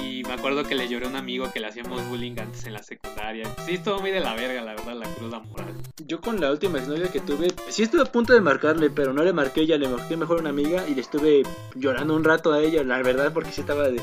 y 0.00 0.22
me 0.24 0.34
acuerdo 0.34 0.64
que 0.64 0.74
le 0.74 0.88
lloré 0.88 1.06
a 1.06 1.08
un 1.08 1.16
amigo 1.16 1.50
que 1.52 1.60
le 1.60 1.66
hacíamos 1.66 2.06
bullying 2.08 2.38
antes 2.38 2.64
en 2.64 2.72
la 2.72 2.82
secundaria. 2.82 3.44
Sí, 3.66 3.74
estuvo 3.74 4.00
muy 4.00 4.10
de 4.10 4.20
la 4.20 4.34
verga, 4.34 4.62
la 4.62 4.74
verdad, 4.74 4.94
la 4.94 5.14
cruda 5.14 5.40
moral. 5.40 5.74
Yo 6.06 6.20
con 6.20 6.40
la 6.40 6.50
última 6.50 6.78
exnovia 6.78 7.10
que 7.10 7.20
tuve, 7.20 7.52
sí 7.68 7.82
estuve 7.82 8.02
a 8.02 8.06
punto 8.06 8.32
de 8.32 8.40
marcarle, 8.40 8.90
pero 8.90 9.12
no 9.12 9.22
le 9.22 9.32
marqué 9.32 9.62
ella, 9.62 9.76
le 9.76 9.88
marqué 9.88 10.16
mejor 10.16 10.38
a 10.38 10.40
una 10.40 10.50
amiga 10.50 10.88
y 10.88 10.94
le 10.94 11.00
estuve 11.00 11.42
llorando 11.74 12.14
un 12.14 12.24
rato 12.24 12.52
a 12.52 12.60
ella, 12.60 12.82
la 12.84 13.02
verdad, 13.02 13.32
porque 13.32 13.52
sí 13.52 13.60
estaba 13.60 13.88
de, 13.88 14.00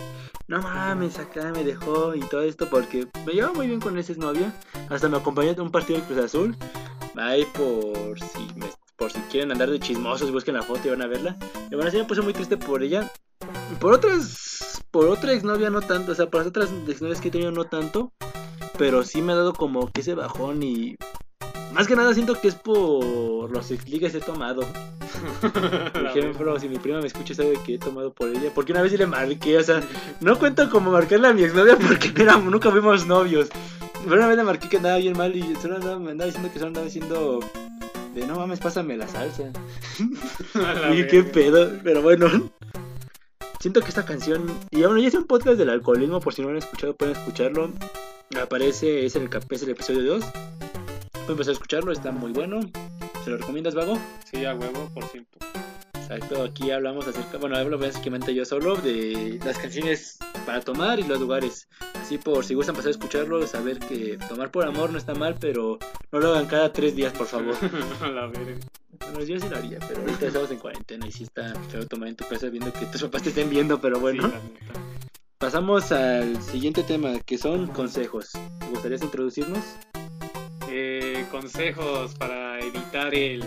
no 0.47 0.61
mames, 0.61 1.19
acá 1.19 1.51
me 1.51 1.63
dejó 1.63 2.15
y 2.15 2.21
todo 2.21 2.41
esto, 2.41 2.69
porque 2.69 3.07
me 3.25 3.33
llevaba 3.33 3.53
muy 3.53 3.67
bien 3.67 3.79
con 3.79 3.97
esa 3.97 4.13
exnovia, 4.13 4.53
hasta 4.89 5.09
me 5.09 5.17
acompañó 5.17 5.53
a 5.57 5.61
un 5.61 5.71
partido 5.71 5.99
de 5.99 6.05
Cruz 6.05 6.19
Azul, 6.19 6.57
ahí 7.15 7.45
por 7.53 8.19
si, 8.19 8.47
por 8.95 9.11
si 9.11 9.19
quieren 9.31 9.51
andar 9.51 9.69
de 9.69 9.79
chismosos, 9.79 10.31
busquen 10.31 10.55
la 10.55 10.63
foto 10.63 10.87
y 10.87 10.91
van 10.91 11.01
a 11.01 11.07
verla. 11.07 11.37
Y 11.69 11.75
bueno, 11.75 11.91
sí 11.91 11.97
me 11.97 12.05
puse 12.05 12.21
muy 12.21 12.33
triste 12.33 12.57
por 12.57 12.81
ella, 12.81 13.11
por 13.79 13.93
otras, 13.93 14.48
por 14.91 15.07
otra 15.07 15.33
exnovia 15.33 15.69
no 15.69 15.81
tanto, 15.81 16.11
o 16.11 16.15
sea, 16.15 16.29
por 16.29 16.39
las 16.39 16.47
otras 16.47 16.69
exnovias 16.87 17.21
que 17.21 17.27
he 17.29 17.31
tenido 17.31 17.51
no 17.51 17.65
tanto, 17.65 18.11
pero 18.77 19.03
sí 19.03 19.21
me 19.21 19.33
ha 19.33 19.35
dado 19.35 19.53
como 19.53 19.91
que 19.91 20.01
ese 20.01 20.15
bajón 20.15 20.63
y 20.63 20.95
más 21.73 21.87
que 21.87 21.95
nada 21.95 22.13
siento 22.13 22.35
que 22.35 22.47
es 22.47 22.55
por 22.55 23.51
los 23.51 23.71
expliques 23.71 24.13
he 24.15 24.19
tomado. 24.21 24.61
Por 25.93 26.05
ejemplo, 26.05 26.57
si 26.59 26.69
mi 26.69 26.77
prima 26.77 27.01
me 27.01 27.07
escucha 27.07 27.33
sabe 27.33 27.53
que 27.65 27.73
he 27.75 27.79
tomado 27.79 28.13
por 28.13 28.29
ella. 28.29 28.51
Porque 28.55 28.71
una 28.71 28.81
vez 28.81 28.93
le 28.97 29.05
marqué, 29.05 29.57
o 29.57 29.63
sea, 29.63 29.81
no 30.21 30.37
cuento 30.39 30.69
como 30.69 30.91
marcarle 30.91 31.27
a 31.27 31.33
mi 31.33 31.43
exnovia 31.43 31.75
porque 31.77 32.13
éramos- 32.21 32.49
nunca 32.51 32.71
fuimos 32.71 33.05
novios. 33.05 33.49
Pero 34.03 34.15
una 34.15 34.27
vez 34.27 34.37
le 34.37 34.43
marqué 34.43 34.69
que 34.69 34.77
andaba 34.77 34.97
bien 34.97 35.17
mal 35.17 35.35
y 35.35 35.55
solo 35.57 35.75
andaba, 35.75 35.99
me 35.99 36.11
andaba 36.11 36.27
diciendo 36.27 36.49
que 36.53 36.59
solo 36.59 36.67
andaba 36.67 36.85
diciendo 36.85 37.39
de 38.15 38.25
no 38.27 38.35
mames, 38.37 38.59
pásame 38.59 38.95
la 38.97 39.07
salsa. 39.07 39.51
Y 40.93 41.05
qué 41.07 41.23
pedo, 41.23 41.69
pero 41.83 42.01
bueno. 42.01 42.27
Siento 43.59 43.81
que 43.81 43.89
esta 43.89 44.05
canción, 44.05 44.47
y 44.71 44.83
bueno, 44.83 44.99
ya 44.99 45.09
es 45.09 45.15
un 45.15 45.25
podcast 45.25 45.57
del 45.57 45.69
alcoholismo, 45.69 46.21
por 46.21 46.33
si 46.33 46.41
no 46.41 46.47
lo 46.47 46.53
han 46.53 46.59
escuchado, 46.59 46.95
pueden 46.95 47.17
escucharlo. 47.17 47.69
Aparece, 48.41 49.05
es 49.05 49.17
el, 49.17 49.29
es 49.49 49.63
el 49.63 49.69
episodio 49.69 50.13
2. 50.13 50.23
Pueden 51.11 51.31
empezar 51.31 51.49
a 51.49 51.53
escucharlo, 51.53 51.91
está 51.91 52.13
muy 52.13 52.31
bueno. 52.31 52.61
¿Se 53.25 53.29
lo 53.29 53.37
recomiendas, 53.37 53.75
Vago? 53.75 53.99
Sí, 54.23 54.45
a 54.45 54.55
huevo, 54.55 54.89
por 54.93 55.03
ciento. 55.03 55.39
Exacto, 56.09 56.41
aquí 56.41 56.71
hablamos 56.71 57.07
acerca, 57.07 57.37
bueno, 57.37 57.55
hablo 57.55 57.77
básicamente 57.77 58.33
yo 58.33 58.43
solo 58.43 58.75
de 58.75 59.39
las 59.45 59.59
canciones 59.59 60.17
para 60.43 60.59
tomar 60.59 60.99
y 60.99 61.03
los 61.03 61.19
lugares. 61.19 61.67
Así 62.01 62.17
por 62.17 62.43
si 62.43 62.55
gustan 62.55 62.73
pasar 62.73 62.87
a 62.87 62.91
escucharlo, 62.91 63.45
saber 63.45 63.77
que 63.77 64.17
tomar 64.27 64.49
por 64.49 64.65
amor 64.65 64.89
no 64.89 64.97
está 64.97 65.13
mal, 65.13 65.35
pero 65.39 65.77
no 66.11 66.19
lo 66.19 66.29
hagan 66.29 66.47
cada 66.47 66.73
tres 66.73 66.95
días, 66.95 67.13
por 67.13 67.27
favor. 67.27 67.53
La 68.01 68.25
verga. 68.25 68.55
Bueno, 68.99 69.23
yo 69.23 69.39
sí 69.39 69.47
lo 69.49 69.57
haría, 69.57 69.77
pero 69.87 70.01
ahorita 70.01 70.25
estamos 70.25 70.49
en 70.49 70.57
cuarentena 70.57 71.05
y 71.05 71.11
sí 71.11 71.25
está 71.25 71.53
feo 71.69 71.85
tomar 71.85 72.09
en 72.09 72.15
tu 72.15 72.27
casa 72.27 72.49
viendo 72.49 72.73
que 72.73 72.87
tus 72.87 73.03
papás 73.03 73.21
te 73.21 73.29
estén 73.29 73.51
viendo, 73.51 73.79
pero 73.79 73.99
bueno. 73.99 74.27
Sí. 74.27 74.33
Pasamos 75.37 75.91
al 75.91 76.41
siguiente 76.41 76.81
tema, 76.81 77.19
que 77.19 77.37
son 77.37 77.67
consejos. 77.67 78.31
¿Te 78.31 78.65
gustaría 78.65 78.97
introducirnos? 78.97 79.63
Eh, 80.69 81.23
consejos 81.29 82.15
para 82.15 82.59
evitar 82.59 83.13
el. 83.13 83.43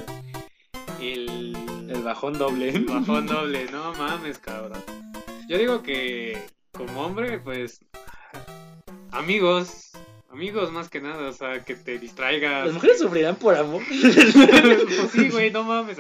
El. 1.02 1.56
El 1.88 2.02
bajón 2.02 2.38
doble. 2.38 2.70
el 2.70 2.84
bajón 2.84 3.26
doble. 3.26 3.66
No 3.72 3.92
mames, 3.94 4.38
cabrón. 4.38 4.82
Yo 5.48 5.58
digo 5.58 5.82
que. 5.82 6.38
Como 6.72 7.02
hombre, 7.02 7.38
pues. 7.40 7.80
Amigos. 9.10 9.90
Amigos 10.30 10.72
más 10.72 10.88
que 10.88 11.00
nada, 11.00 11.28
o 11.28 11.32
sea, 11.32 11.62
que 11.64 11.74
te 11.74 11.98
distraigas. 11.98 12.64
Las 12.64 12.74
mujeres 12.74 12.98
sufrirán 13.00 13.36
por 13.36 13.54
amor. 13.54 13.82
pues 13.88 15.10
sí, 15.12 15.28
güey, 15.28 15.50
no 15.50 15.64
mames. 15.64 15.98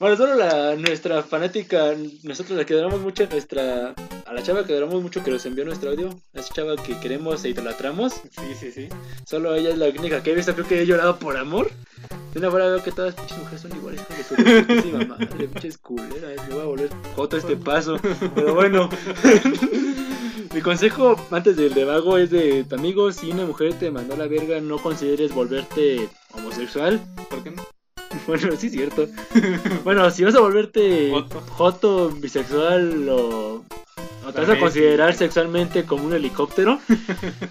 Bueno, 0.00 0.16
solo 0.16 0.34
la, 0.34 0.76
nuestra 0.76 1.22
fanática, 1.22 1.94
nosotros 2.22 2.56
la 2.56 2.64
que 2.64 2.72
adoramos 2.72 3.00
mucho, 3.02 3.26
nuestra, 3.30 3.94
a 4.24 4.32
la 4.32 4.42
chava 4.42 4.64
que 4.64 4.72
adoramos 4.72 5.02
mucho 5.02 5.22
que 5.22 5.30
nos 5.30 5.44
envió 5.44 5.62
nuestro 5.66 5.90
audio, 5.90 6.08
a 6.34 6.40
esa 6.40 6.54
chava 6.54 6.74
que 6.76 6.98
queremos 7.00 7.44
e 7.44 7.50
idolatramos, 7.50 8.14
Sí, 8.14 8.54
sí, 8.58 8.72
sí. 8.72 8.88
solo 9.26 9.54
ella 9.54 9.68
es 9.68 9.76
la 9.76 9.88
única 9.90 10.22
que 10.22 10.32
he 10.32 10.34
visto, 10.34 10.54
creo 10.54 10.66
que 10.66 10.80
he 10.80 10.86
llorado 10.86 11.18
por 11.18 11.36
amor. 11.36 11.70
De 12.32 12.38
una 12.38 12.50
fuera 12.50 12.68
veo 12.68 12.82
que 12.82 12.92
todas 12.92 13.14
las 13.14 13.20
pinches 13.20 13.38
mujeres 13.40 13.60
son 13.60 13.76
iguales, 13.76 14.00
su 14.26 14.36
putísima 14.36 15.04
madre, 15.04 15.48
pinches 15.48 15.76
culeras, 15.76 16.48
me 16.48 16.54
voy 16.54 16.62
a 16.62 16.66
volver 16.66 16.90
joto 17.14 17.36
este 17.36 17.56
paso. 17.58 17.98
Pero 18.34 18.54
bueno, 18.54 18.88
mi 20.54 20.62
consejo 20.62 21.14
antes 21.30 21.58
del 21.58 21.74
de 21.74 21.84
vago 21.84 22.16
es 22.16 22.30
de 22.30 22.64
tu 22.64 22.74
amigo, 22.74 23.12
si 23.12 23.32
una 23.32 23.44
mujer 23.44 23.74
te 23.74 23.90
mandó 23.90 24.16
la 24.16 24.28
verga, 24.28 24.62
no 24.62 24.78
consideres 24.78 25.34
volverte 25.34 26.08
homosexual. 26.32 26.98
¿Por 27.28 27.42
qué 27.42 27.50
no? 27.50 27.62
Bueno, 28.26 28.56
sí 28.56 28.66
es 28.66 28.72
cierto. 28.72 29.08
bueno, 29.84 30.10
si 30.10 30.24
vas 30.24 30.34
a 30.34 30.40
volverte 30.40 31.10
Joto. 31.10 31.40
joto, 31.40 32.10
bisexual 32.10 33.08
o, 33.08 33.64
o 34.26 34.32
te 34.32 34.40
vas 34.40 34.50
a 34.50 34.58
considerar 34.58 35.14
sexualmente 35.14 35.84
como 35.84 36.04
un 36.04 36.14
helicóptero, 36.14 36.80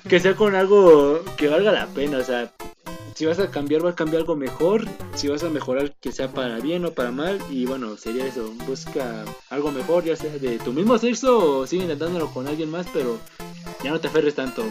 que 0.08 0.20
sea 0.20 0.36
con 0.36 0.56
algo 0.56 1.24
que 1.38 1.48
valga 1.48 1.72
la 1.72 1.88
pena. 1.88 2.18
O 2.18 2.24
sea, 2.24 2.52
si 3.16 3.26
vas 3.26 3.40
a 3.40 3.52
cambiar, 3.52 3.86
va 3.86 3.92
a 3.92 3.96
cambiar 3.96 4.22
algo 4.22 4.36
mejor. 4.36 4.86
Si 5.16 5.28
vas 5.28 5.44
a 5.44 5.50
mejorar, 5.50 5.94
que 6.00 6.12
sea 6.12 6.32
para 6.32 6.60
bien 6.60 6.86
o 6.86 6.92
para 6.92 7.12
mal. 7.12 7.40
Y 7.50 7.66
bueno, 7.66 7.98
sería 7.98 8.26
eso. 8.26 8.54
Busca 8.66 9.26
algo 9.50 9.72
mejor, 9.72 10.06
ya 10.06 10.16
sea 10.16 10.32
de 10.32 10.58
tu 10.60 10.72
mismo 10.72 10.98
sexo 10.98 11.60
o 11.60 11.68
sigue 11.68 11.84
intentándolo 11.84 12.32
con 12.32 12.48
alguien 12.48 12.70
más, 12.70 12.88
pero 12.94 13.18
ya 13.84 13.92
no 13.92 14.00
te 14.00 14.08
aferres 14.08 14.36
tanto. 14.36 14.64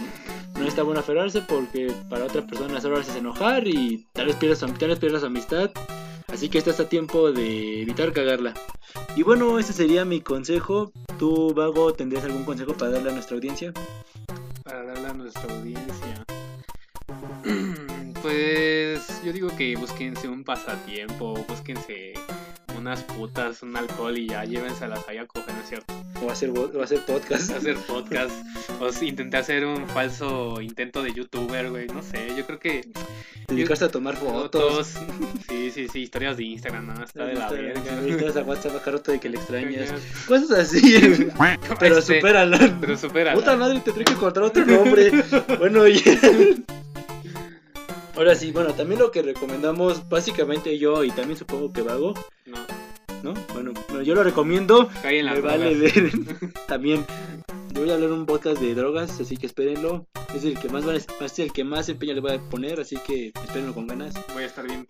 No 0.58 0.66
está 0.66 0.82
bueno 0.82 1.00
aferrarse 1.00 1.40
porque 1.42 1.92
para 2.08 2.24
otra 2.24 2.46
persona 2.46 2.80
solo 2.80 2.98
haces 2.98 3.16
enojar 3.16 3.66
y 3.68 4.08
tal 4.12 4.26
vez 4.26 4.36
pierdas, 4.36 4.60
tal 4.60 4.88
vez 4.88 4.98
pierdas 4.98 5.22
amistad. 5.22 5.70
Así 6.26 6.48
que 6.48 6.58
estás 6.58 6.80
a 6.80 6.88
tiempo 6.88 7.32
de 7.32 7.82
evitar 7.82 8.12
cagarla. 8.12 8.54
Y 9.16 9.22
bueno, 9.22 9.58
ese 9.58 9.72
sería 9.72 10.04
mi 10.04 10.20
consejo. 10.20 10.92
¿Tú, 11.18 11.54
Vago, 11.54 11.94
tendrías 11.94 12.24
algún 12.24 12.44
consejo 12.44 12.74
para 12.74 12.92
darle 12.92 13.10
a 13.10 13.12
nuestra 13.12 13.36
audiencia? 13.36 13.72
Para 14.64 14.84
darle 14.84 15.08
a 15.08 15.12
nuestra 15.14 15.54
audiencia. 15.54 16.24
Pues 18.20 19.22
yo 19.24 19.32
digo 19.32 19.48
que 19.56 19.76
búsquense 19.76 20.28
un 20.28 20.42
pasatiempo, 20.42 21.34
búsquense 21.48 22.14
unas 22.78 23.02
putas, 23.02 23.62
un 23.62 23.76
alcohol 23.76 24.16
y 24.16 24.28
ya 24.28 24.44
llévenselas 24.44 25.06
ahí 25.08 25.18
a 25.18 25.26
coger, 25.26 25.54
¿no 25.54 25.60
es 25.60 25.68
cierto? 25.68 25.94
O 26.22 26.30
hacer, 26.30 26.50
o 26.50 26.82
hacer 26.82 27.04
podcast. 27.04 27.50
Hacer 27.50 27.76
podcast, 27.86 28.32
o 28.80 29.04
intenté 29.04 29.36
hacer 29.36 29.66
un 29.66 29.86
falso 29.88 30.60
intento 30.60 31.02
de 31.02 31.12
youtuber, 31.12 31.70
güey, 31.70 31.86
no 31.88 32.02
sé, 32.02 32.34
yo 32.36 32.46
creo 32.46 32.58
que 32.58 32.88
Dedicarse 33.48 33.86
a 33.86 33.88
tomar 33.88 34.14
fotos. 34.14 34.88
Sí, 35.48 35.70
sí, 35.70 35.88
sí, 35.88 36.00
historias 36.00 36.36
de 36.36 36.44
Instagram, 36.44 36.86
no, 36.86 37.02
está 37.02 37.24
de 37.24 37.32
la 37.32 37.48
verga. 37.48 37.80
Necesitas 38.02 38.36
a 38.36 38.42
WhatsApp 38.42 38.76
a 38.76 38.82
Caroto 38.82 39.10
de 39.10 39.20
que 39.20 39.30
le 39.30 39.38
extrañas. 39.38 39.90
Cosas 40.26 40.50
así. 40.50 41.24
Pero 41.80 41.98
Este. 41.98 42.20
Pero 42.20 42.96
supera. 42.98 43.32
Puta 43.32 43.56
madre, 43.56 43.80
tendré 43.80 44.04
que 44.04 44.12
encontrar 44.12 44.44
otro 44.44 44.66
nombre. 44.66 45.10
bueno, 45.58 45.80
oye. 45.80 46.02
Ahora 48.18 48.34
sí, 48.34 48.50
bueno, 48.50 48.74
también 48.74 48.98
lo 49.00 49.12
que 49.12 49.22
recomendamos, 49.22 50.08
básicamente 50.08 50.76
yo 50.76 51.04
y 51.04 51.10
también 51.12 51.38
supongo 51.38 51.72
que 51.72 51.82
Vago, 51.82 52.14
No, 52.46 52.58
¿no? 53.22 53.34
Bueno, 53.54 53.72
bueno, 53.88 54.02
yo 54.02 54.16
lo 54.16 54.24
recomiendo. 54.24 54.90
cae 55.02 55.20
en 55.20 55.26
las 55.26 55.36
Me 55.36 55.40
vale 55.42 55.74
ver. 55.76 56.10
También. 56.66 57.06
Yo 57.72 57.82
voy 57.82 57.90
a 57.90 57.94
hablar 57.94 58.10
un 58.10 58.26
podcast 58.26 58.60
de 58.60 58.74
drogas, 58.74 59.20
así 59.20 59.36
que 59.36 59.46
espérenlo. 59.46 60.04
Es 60.34 60.42
el 60.44 60.58
que 60.58 60.68
más 60.68 60.84
va 60.86 60.94
a- 60.94 60.96
es 60.96 61.38
el 61.38 61.52
que 61.52 61.62
más 61.62 61.88
empeño 61.88 62.14
le 62.14 62.20
voy 62.20 62.32
a 62.32 62.40
poner, 62.40 62.80
así 62.80 62.96
que 63.06 63.28
espérenlo 63.28 63.72
con 63.72 63.86
ganas. 63.86 64.14
Voy 64.34 64.42
a 64.42 64.46
estar 64.46 64.66
bien 64.66 64.88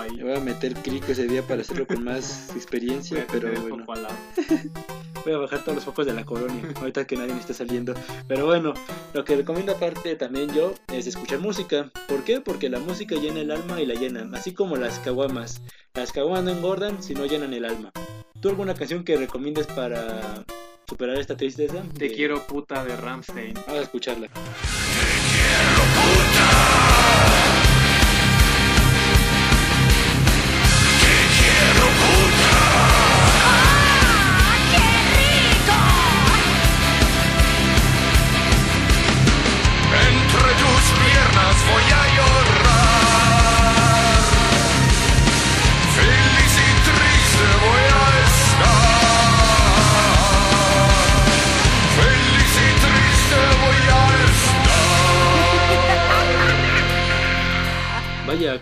ahí. 0.00 0.10
Le 0.16 0.24
voy 0.24 0.34
a 0.34 0.40
meter 0.40 0.74
crico 0.74 1.12
ese 1.12 1.26
día 1.26 1.42
para 1.42 1.60
hacerlo 1.62 1.86
con 1.86 2.02
más 2.04 2.50
experiencia, 2.56 3.26
pero 3.30 3.50
bueno. 3.60 3.84
Voy 5.24 5.34
a 5.34 5.38
bajar 5.38 5.60
todos 5.62 5.76
los 5.76 5.84
focos 5.84 6.06
de 6.06 6.14
la 6.14 6.24
colonia, 6.24 6.62
ahorita 6.76 7.06
que 7.06 7.16
nadie 7.16 7.34
me 7.34 7.40
está 7.40 7.52
saliendo. 7.52 7.92
Pero 8.28 8.46
bueno, 8.46 8.72
lo 9.12 9.24
que 9.24 9.36
recomiendo 9.36 9.72
aparte 9.72 10.14
también 10.16 10.52
yo 10.54 10.72
es 10.92 11.06
escuchar 11.06 11.38
música. 11.40 11.90
¿Por 12.08 12.24
qué? 12.24 12.40
Porque 12.40 12.68
la 12.70 12.78
música 12.78 13.16
llena 13.16 13.40
el 13.40 13.50
alma 13.50 13.80
y 13.80 13.86
la 13.86 13.94
llena, 13.94 14.28
así 14.34 14.52
como 14.54 14.76
las 14.76 14.98
caguamas. 15.00 15.60
Las 15.94 16.12
caguamas 16.12 16.44
no 16.44 16.50
engordan 16.52 17.02
si 17.02 17.14
no 17.14 17.26
llenan 17.26 17.52
el 17.52 17.64
alma. 17.64 17.90
¿Tú 18.40 18.48
alguna 18.48 18.74
canción 18.74 19.04
que 19.04 19.16
recomiendes 19.16 19.66
para 19.66 20.44
superar 20.88 21.18
esta 21.18 21.36
tristeza? 21.36 21.82
Te 21.98 22.08
De- 22.08 22.14
quiero 22.14 22.46
puta 22.46 22.84
de 22.84 22.96
Ramstein. 22.96 23.54
Vamos 23.54 23.80
a 23.80 23.82
escucharla. 23.82 24.28
Entre 24.28 25.74
tus 25.74 25.92
piernas 26.14 26.77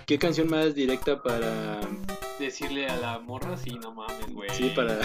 ¿qué 0.07 0.19
canción 0.19 0.49
más 0.49 0.75
directa 0.75 1.21
para 1.21 1.81
Decirle 2.39 2.87
a 2.87 2.97
la 2.97 3.19
morra, 3.19 3.57
sí, 3.57 3.79
no 3.83 3.93
mames, 3.93 4.33
güey. 4.33 4.51
sí 4.53 4.71
para 4.77 4.99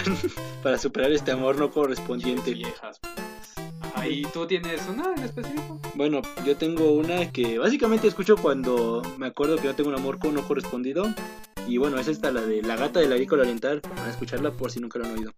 para 0.64 0.78
superar 0.78 1.12
este 1.12 1.32
amor 1.32 1.58
no 1.58 1.72
correspondiente? 1.72 2.54
Viejas. 2.54 3.00
pues. 3.00 3.72
Ajá, 3.82 4.08
¿y 4.08 4.24
tú 4.24 4.46
tienes 4.46 4.82
una 4.88 5.14
en 5.16 5.24
específico? 5.24 5.80
Bueno, 5.96 6.22
yo 6.46 6.58
tengo 6.58 6.92
una 6.92 7.32
que 7.32 7.58
básicamente 7.58 8.08
escucho 8.08 8.36
cuando 8.38 9.02
me 9.18 9.28
acuerdo 9.28 9.58
que 9.58 9.64
yo 9.64 9.76
tengo 9.76 9.90
un 9.90 9.96
amor 9.96 10.20
con 10.20 10.34
no 10.34 10.48
correspondido. 10.48 11.06
Y 11.68 11.78
bueno, 11.78 11.98
es 12.00 12.08
esta, 12.08 12.32
la 12.32 12.42
de 12.42 12.62
La 12.62 12.76
Gata 12.76 13.00
del 13.00 13.14
Agrícola 13.14 13.44
Oriental. 13.44 13.82
Van 13.96 14.08
a 14.08 14.10
escucharla 14.10 14.52
por 14.52 14.72
si 14.72 14.80
nunca 14.80 15.00
lo 15.00 15.06
han 15.06 15.12
oído. 15.18 15.32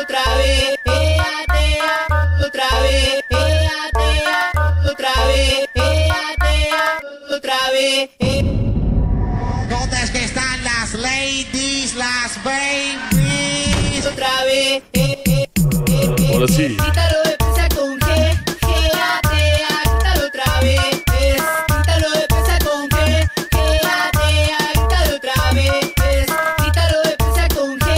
otra 0.00 0.22
vez, 0.36 0.78
otra 2.46 2.68
vez, 2.82 3.22
otra 4.90 5.10
vez, 5.26 5.68
otra 7.30 7.70
vez. 7.72 8.55
Otra 14.06 14.44
vez. 14.44 14.82
Ahora 16.32 16.46
sí. 16.46 16.76
Quítalo 16.76 17.22
de 17.24 17.36
prisa 17.38 17.68
con 17.74 17.98
G, 17.98 18.08
ea, 18.08 19.20
tea, 19.30 19.82
quítalo 19.82 20.26
otra 20.26 20.60
vez. 20.60 20.80
Quítalo 21.66 22.10
de 22.12 22.26
prisa 22.28 22.58
con 22.64 22.88
G, 22.88 22.96
ea, 23.50 24.10
tea, 24.12 24.58
quítalo 24.74 25.16
otra 25.16 25.34
vez. 25.54 25.86
Quítalo 26.62 27.02
de 27.02 27.16
prisa 27.16 27.48
con 27.52 27.78
G, 27.80 27.88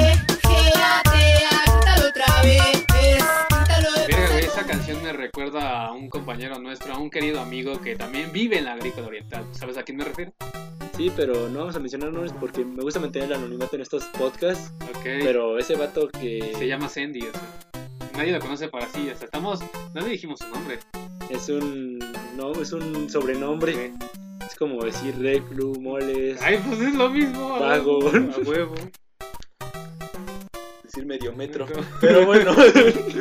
ea, 0.49 1.03
tea, 1.13 1.51
quítalo 1.67 2.09
otra 2.09 2.43
vez. 2.43 2.73
Quítalo 2.89 3.93
de 3.93 4.07
Verga, 4.07 4.29
güey, 4.29 4.41
prisa 4.41 4.61
esa 4.61 4.67
canción 4.67 5.03
me 5.03 5.13
recuerda 5.13 5.85
a 5.85 5.93
un 5.93 6.09
compañero 6.09 6.59
nuestro, 6.59 6.95
a 6.95 6.99
un 6.99 7.11
querido 7.11 7.41
amigo 7.41 7.83
que 7.83 7.97
también 7.97 8.33
vive 8.33 8.59
en 8.59 8.65
la 8.65 8.73
agrícola 8.73 9.09
oriental. 9.09 9.45
¿Sabes 9.53 9.77
a 9.77 9.83
quién 9.83 9.99
me 9.99 10.05
refiero? 10.05 10.33
Sí, 10.99 11.13
pero 11.15 11.49
no 11.49 11.61
vamos 11.61 11.77
a 11.77 11.79
mencionar 11.79 12.11
nombres 12.13 12.33
porque 12.41 12.65
me 12.65 12.83
gusta 12.83 12.99
mantener 12.99 13.29
el 13.31 13.37
anonimato 13.37 13.77
en 13.77 13.83
estos 13.83 14.03
podcasts. 14.19 14.73
Ok. 14.83 15.05
Pero 15.05 15.57
ese 15.57 15.77
vato 15.77 16.09
que 16.09 16.53
Se 16.59 16.67
llama 16.67 16.89
Sandy, 16.89 17.21
o 17.21 17.31
sea. 17.31 18.11
Nadie 18.17 18.33
lo 18.33 18.41
conoce 18.41 18.69
para 18.69 18.89
sí, 18.89 19.09
o 19.09 19.17
sea, 19.17 19.27
estamos... 19.27 19.61
No 19.95 20.01
le 20.01 20.09
dijimos 20.09 20.41
su 20.41 20.49
nombre. 20.49 20.81
es 21.31 21.49
un 21.49 22.01
no 22.37 22.51
es 22.61 22.73
un 22.73 23.09
sobrenombre. 23.09 23.93
Es 24.45 24.57
como 24.57 24.83
decir 24.83 25.17
reclu, 25.21 25.81
moles, 25.81 26.41
Ay, 26.43 26.61
pues 26.67 26.81
es 26.81 26.95
lo 26.97 27.09
mismo. 27.11 27.49
Vago. 27.61 28.01
huevo, 28.01 28.33
A 28.35 28.49
huevo. 28.49 28.75
decir 30.83 31.07
medio 31.07 31.33
metro. 31.33 31.67
Pero 32.01 32.27
bueno, 32.27 32.57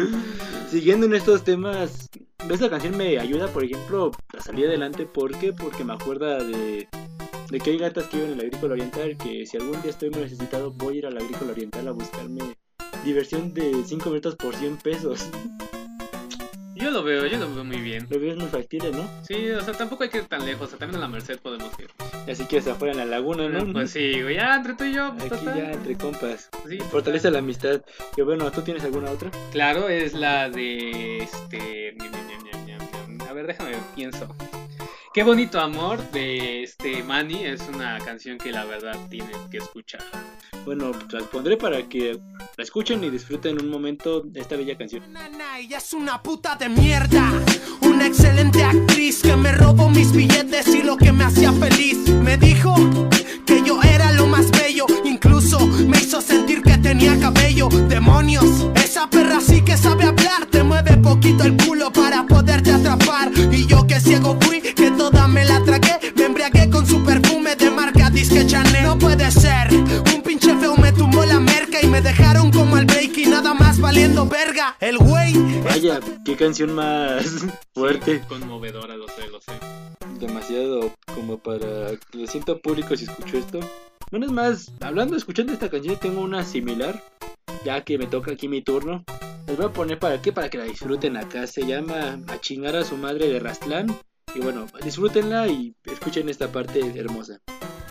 siguiendo 0.72 1.06
en 1.06 1.14
estos 1.14 1.44
temas, 1.44 2.10
esta 2.56 2.70
canción 2.70 2.98
me 2.98 3.18
ayuda, 3.20 3.48
por 3.48 3.64
ejemplo, 3.64 4.12
a 4.38 4.42
salir 4.42 4.68
adelante. 4.68 5.06
¿Por 5.06 5.38
qué? 5.38 5.54
Porque 5.54 5.84
me 5.84 5.94
acuerda 5.94 6.44
de, 6.44 6.88
de 7.50 7.60
que 7.60 7.72
hay 7.72 7.78
gatas 7.78 8.06
que 8.08 8.18
viven 8.18 8.32
en 8.34 8.38
la 8.38 8.44
agrícola 8.44 8.74
oriental. 8.74 9.18
Que 9.18 9.46
si 9.46 9.58
algún 9.58 9.82
día 9.82 9.92
estoy 9.92 10.10
muy 10.10 10.22
necesitado, 10.22 10.72
voy 10.72 10.96
a 10.96 10.98
ir 11.00 11.06
a 11.08 11.12
la 11.12 11.20
agrícola 11.20 11.52
oriental 11.52 11.88
a 11.88 11.92
buscarme 11.92 12.56
diversión 13.04 13.54
de 13.54 13.84
5 13.86 14.10
minutos 14.10 14.36
por 14.36 14.56
100 14.56 14.78
pesos. 14.78 15.30
Yo 16.76 16.92
lo 16.92 17.04
veo, 17.04 17.26
yo 17.26 17.40
lo 17.40 17.54
veo 17.54 17.64
muy 17.64 17.82
bien. 17.82 18.06
Lo 18.10 18.20
veo 18.20 18.34
es 18.34 18.38
muy 18.38 18.48
factible, 18.48 18.92
¿no? 18.92 19.10
Sí, 19.28 19.50
o 19.50 19.62
sea, 19.62 19.74
tampoco 19.74 20.04
hay 20.04 20.10
que 20.10 20.20
ir 20.20 20.26
tan 20.26 20.46
lejos, 20.46 20.68
o 20.68 20.70
sea, 20.70 20.78
también 20.78 20.96
en 20.96 21.02
la 21.02 21.08
Merced 21.08 21.40
podemos 21.40 21.72
ir. 21.80 21.90
Así 22.32 22.46
que 22.46 22.62
se 22.62 22.70
afuera 22.70 22.92
en 22.94 23.00
la 23.00 23.06
laguna, 23.06 23.50
¿no? 23.50 23.74
Pues 23.74 23.92
sí, 23.92 24.22
güey, 24.22 24.36
ya 24.36 24.56
entre 24.56 24.76
tú 24.76 24.84
y 24.84 24.94
yo, 24.94 25.12
pues 25.18 25.32
Aquí 25.32 25.46
total. 25.46 25.58
ya 25.58 25.72
entre 25.72 25.98
compas. 25.98 26.50
Sí, 26.70 26.78
Fortalece 26.92 27.32
la 27.32 27.40
amistad. 27.40 27.82
Y 28.16 28.22
bueno, 28.22 28.52
¿tú 28.52 28.62
tienes 28.62 28.84
alguna 28.84 29.10
otra? 29.10 29.32
Claro, 29.52 29.90
es 29.90 30.14
la 30.14 30.50
de 30.50 31.18
este. 31.18 31.96
Ver, 33.48 33.58
déjame 33.58 33.78
pienso. 33.96 34.28
Qué 35.14 35.24
bonito 35.24 35.60
amor 35.60 36.00
de 36.12 36.64
este 36.64 37.02
Manny 37.02 37.46
es 37.46 37.62
una 37.74 37.98
canción 38.00 38.38
que 38.38 38.52
la 38.52 38.66
verdad 38.66 38.96
tienen 39.10 39.50
que 39.50 39.58
escuchar. 39.58 40.04
Bueno, 40.64 40.92
las 41.12 41.24
pondré 41.24 41.58
para 41.58 41.82
que 41.90 42.20
la 42.56 42.64
escuchen 42.64 43.04
y 43.04 43.10
disfruten 43.10 43.60
un 43.60 43.70
momento 43.70 44.22
de 44.22 44.42
esta 44.42 44.56
bella 44.56 44.78
canción. 44.78 45.04
Ella 45.58 45.78
es 45.78 45.94
una 45.94 46.22
puta 46.22 46.56
de 46.56 46.70
mierda, 46.70 47.32
una 47.82 48.06
excelente 48.06 48.64
actriz 48.64 49.24
que 49.24 49.36
me 49.36 49.54
robó 49.54 49.90
mis 49.90 50.12
billetes 50.12 50.68
y 50.68 50.84
lo 50.84 50.98
que 50.98 51.12
me 51.12 51.24
hacía 51.24 51.52
feliz. 51.54 51.98
Me 52.10 52.38
dijo 52.38 52.76
que 53.46 53.64
yo 53.64 53.82
era 53.82 54.12
lo 54.12 54.28
más 54.28 54.52
bello, 54.52 54.86
incluso 55.04 55.66
me 55.66 55.98
hizo 55.98 56.22
sentir 56.22 56.62
que 56.62 56.78
tenía 56.78 57.20
cabello. 57.20 57.70
Demonios, 57.88 58.68
esa 58.76 59.10
perra 59.10 59.40
sí 59.42 59.64
que 59.64 59.78
sabe 59.78 60.04
hablar, 60.04 60.47
mueve 60.82 60.98
poquito 61.02 61.44
el 61.44 61.58
culo 61.58 61.92
para 61.92 62.24
poderte 62.24 62.72
atrapar. 62.72 63.32
Y 63.52 63.66
yo 63.66 63.86
que 63.88 64.00
ciego 64.00 64.38
fui, 64.42 64.62
que 64.62 64.92
toda 64.92 65.28
me 65.28 65.44
la 65.46 65.64
tragué, 65.64 66.14
me 66.16 66.26
embriagué 66.26 66.70
con 66.70 66.86
su 66.86 67.04
perfume 67.04 67.56
de 67.56 67.72
marca 67.72 68.10
Disque 68.10 68.46
Chanel. 68.46 68.84
No 68.84 68.98
puede 68.98 69.32
ser, 69.32 69.74
un 69.74 70.22
pinche 70.22 70.56
feo 70.58 70.76
me 70.78 70.92
tumbó 70.92 71.26
la 71.26 71.40
merca 71.40 71.82
y 71.82 71.88
me 71.88 72.02
dejaron 72.02 72.52
como 72.52 72.76
al 72.76 72.86
break 72.86 73.18
y 73.18 73.26
nada 73.26 73.54
más 73.54 73.80
valiendo 73.80 74.28
verga. 74.28 74.76
El 74.80 74.98
güey 74.98 75.34
Vaya, 75.64 76.00
qué 76.24 76.36
canción 76.36 76.74
más 76.74 77.26
fuerte. 77.74 78.22
Conmovedora, 78.28 78.96
lo 78.96 79.08
sé, 79.08 79.28
lo 79.32 79.40
sé. 79.40 79.54
Demasiado 80.20 80.92
como 81.14 81.38
para... 81.38 81.92
Lo 82.14 82.28
siento 82.28 82.60
público 82.60 82.96
si 82.96 83.06
escucho 83.06 83.38
esto. 83.38 83.60
Bueno, 84.12 84.28
es 84.28 84.32
más, 84.32 84.72
hablando, 84.80 85.18
escuchando 85.18 85.54
esta 85.54 85.70
canción, 85.70 85.98
tengo 85.98 86.22
una 86.22 86.44
similar. 86.44 87.04
Ya 87.66 87.82
que 87.82 87.98
me 87.98 88.06
toca 88.06 88.32
aquí 88.32 88.48
mi 88.48 88.62
turno. 88.62 89.04
Les 89.48 89.56
voy 89.56 89.66
a 89.66 89.70
poner 89.70 89.98
para 89.98 90.22
qué, 90.22 90.34
para 90.34 90.50
que 90.50 90.58
la 90.58 90.66
disfruten 90.66 91.16
acá. 91.16 91.48
Se 91.48 91.66
llama 91.66 92.20
A 92.28 92.38
chingar 92.42 92.76
a 92.76 92.84
su 92.84 92.98
madre 92.98 93.30
de 93.30 93.40
Rastlán. 93.40 93.88
Y 94.36 94.40
bueno, 94.40 94.68
disfrútenla 94.84 95.48
y 95.48 95.74
escuchen 95.86 96.28
esta 96.28 96.52
parte 96.52 96.82
hermosa. 97.00 97.40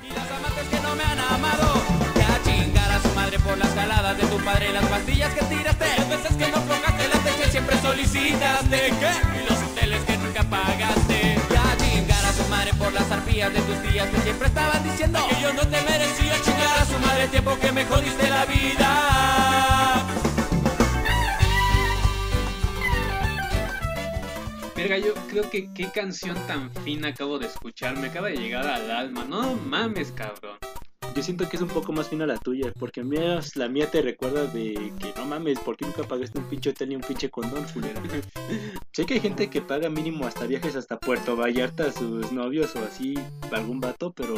Y 0.05 0.12
las 0.12 0.31
amantes 0.31 0.69
que 0.69 0.81
no 0.81 0.95
me 0.95 1.03
han 1.03 1.19
amado, 1.19 1.73
que 2.14 2.23
a 2.23 2.42
chingar 2.45 2.92
a 2.92 3.01
su 3.01 3.09
madre 3.14 3.38
por 3.38 3.57
las 3.57 3.71
caladas 3.71 4.19
de 4.19 4.27
tu 4.27 4.37
padre, 4.45 4.71
las 4.71 4.85
pastillas 4.85 5.33
que 5.33 5.45
tiraste, 5.47 5.87
las 5.97 6.09
veces 6.11 6.37
que 6.37 6.49
no 6.51 6.61
flojaste, 6.61 7.09
las 7.09 7.25
veces 7.25 7.51
siempre 7.51 7.79
solicitaste, 7.79 8.77
¿qué? 9.01 9.12
Y 9.40 9.49
los 9.49 9.62
hoteles 9.62 10.05
que 10.05 10.19
nunca 10.19 10.42
pagaste. 10.45 11.38
Y 11.51 11.57
a 11.57 11.77
chingar 11.79 12.23
a 12.27 12.33
su 12.35 12.45
madre 12.51 12.75
por 12.75 12.92
las 12.92 13.11
arpías 13.11 13.51
de 13.55 13.61
tus 13.62 13.83
tías 13.90 14.11
que 14.11 14.21
siempre 14.21 14.49
estaban 14.49 14.85
diciendo 14.85 15.27
que 15.27 15.40
yo 15.40 15.55
no 15.55 15.62
te 15.62 15.81
merecía 15.83 16.35
chingar 16.42 16.79
a 16.81 16.85
su 16.85 16.99
madre 16.99 17.25
el 17.25 17.31
tiempo 17.31 17.59
que 17.59 17.73
me 17.73 17.87
jodiste 17.87 18.29
la 18.29 18.45
vida. 18.45 20.06
Verga, 24.88 25.05
yo 25.05 25.14
creo 25.29 25.51
que 25.51 25.68
qué 25.75 25.90
canción 25.90 26.37
tan 26.46 26.70
fina 26.85 27.09
acabo 27.09 27.40
de 27.40 27.49
escuchar. 27.49 27.99
Me 27.99 28.07
acaba 28.07 28.29
de 28.29 28.37
llegar 28.37 28.68
al 28.68 28.88
alma. 28.88 29.25
No 29.25 29.57
mames, 29.57 30.12
cabrón. 30.12 30.59
Yo 31.12 31.25
siento 31.25 31.49
que 31.49 31.57
es 31.57 31.62
un 31.62 31.68
poco 31.68 31.92
más 31.92 32.09
fina 32.09 32.25
la 32.25 32.38
tuya, 32.38 32.72
porque 32.79 33.03
menos 33.03 33.57
la 33.57 33.68
mía 33.68 33.90
te 33.90 34.01
recuerda 34.01 34.44
de 34.44 34.75
que 35.01 35.12
no 35.16 35.25
mames, 35.25 35.59
¿por 35.59 35.77
qué 35.77 35.87
nunca 35.87 36.05
pagaste 36.05 36.38
un 36.38 36.44
pinche 36.44 36.70
hotel 36.70 36.90
ni 36.90 36.94
un 36.94 37.01
pinche 37.01 37.29
condón, 37.31 37.66
fulera? 37.66 38.01
sé 38.92 39.07
que 39.07 39.14
hay 39.14 39.20
gente 39.20 39.51
que 39.51 39.61
paga 39.61 39.90
mínimo 39.90 40.25
hasta 40.25 40.46
viajes 40.46 40.77
hasta 40.77 41.01
Puerto 41.01 41.35
Vallarta 41.35 41.87
a 41.87 41.92
sus 41.92 42.31
novios 42.31 42.77
o 42.77 42.85
así, 42.85 43.14
algún 43.51 43.81
vato, 43.81 44.12
pero 44.12 44.37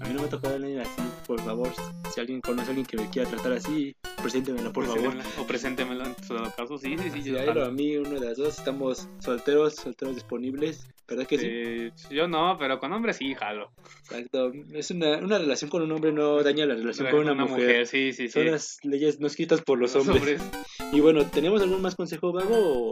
a 0.00 0.04
mí 0.06 0.14
no 0.14 0.20
me 0.20 0.26
ha 0.26 0.30
tocado 0.30 0.56
alguien 0.56 0.80
así, 0.80 1.02
por 1.26 1.40
favor. 1.40 1.70
Si 2.12 2.20
alguien 2.20 2.40
conoce 2.40 2.66
a 2.66 2.70
alguien 2.70 2.86
que 2.86 2.96
me 2.96 3.08
quiera 3.10 3.28
tratar 3.28 3.52
así, 3.52 3.94
preséntemelo, 4.22 4.72
por 4.72 4.86
favor. 4.86 5.14
O 5.38 5.46
preséntemelo 5.46 6.04
en 6.04 6.14
todo 6.14 6.52
caso. 6.56 6.78
Sí, 6.78 6.96
sí, 6.98 7.10
sí. 7.10 7.22
Si 7.22 7.30
yo, 7.30 7.64
a 7.64 7.70
mí, 7.70 7.96
uno 7.96 8.20
de 8.20 8.26
las 8.26 8.36
dos, 8.36 8.58
estamos 8.58 9.08
solteros, 9.18 9.74
solteros 9.74 10.14
disponibles, 10.14 10.88
¿verdad 11.08 11.26
que 11.26 11.38
sí? 11.38 11.46
Eh, 11.48 11.92
yo 12.10 12.28
no, 12.28 12.56
pero 12.58 12.78
con 12.78 12.92
hombres 12.92 13.16
sí, 13.16 13.34
jalo. 13.34 13.70
Exacto. 14.04 14.52
Es 14.72 14.90
una, 14.90 15.18
una 15.18 15.38
relación 15.38 15.70
con 15.70 15.82
un 15.82 15.92
hombre 15.92 16.12
no 16.12 16.42
daña 16.42 16.66
la 16.66 16.74
relación 16.74 17.10
con 17.10 17.20
una, 17.20 17.34
mujer. 17.34 17.86
Sí, 17.86 18.12
sí, 18.12 18.28
sí. 18.28 18.30
Son 18.30 18.46
las 18.46 18.78
leyes 18.84 19.18
no 19.20 19.26
escritas 19.26 19.62
por 19.62 19.78
los, 19.78 19.94
Los 19.94 20.06
hombres. 20.06 20.40
hombres. 20.40 20.92
Y 20.92 21.00
bueno, 21.00 21.26
¿tenemos 21.26 21.60
algún 21.62 21.82
más 21.82 21.96
consejo 21.96 22.32
vago 22.32 22.88
o 22.88 22.90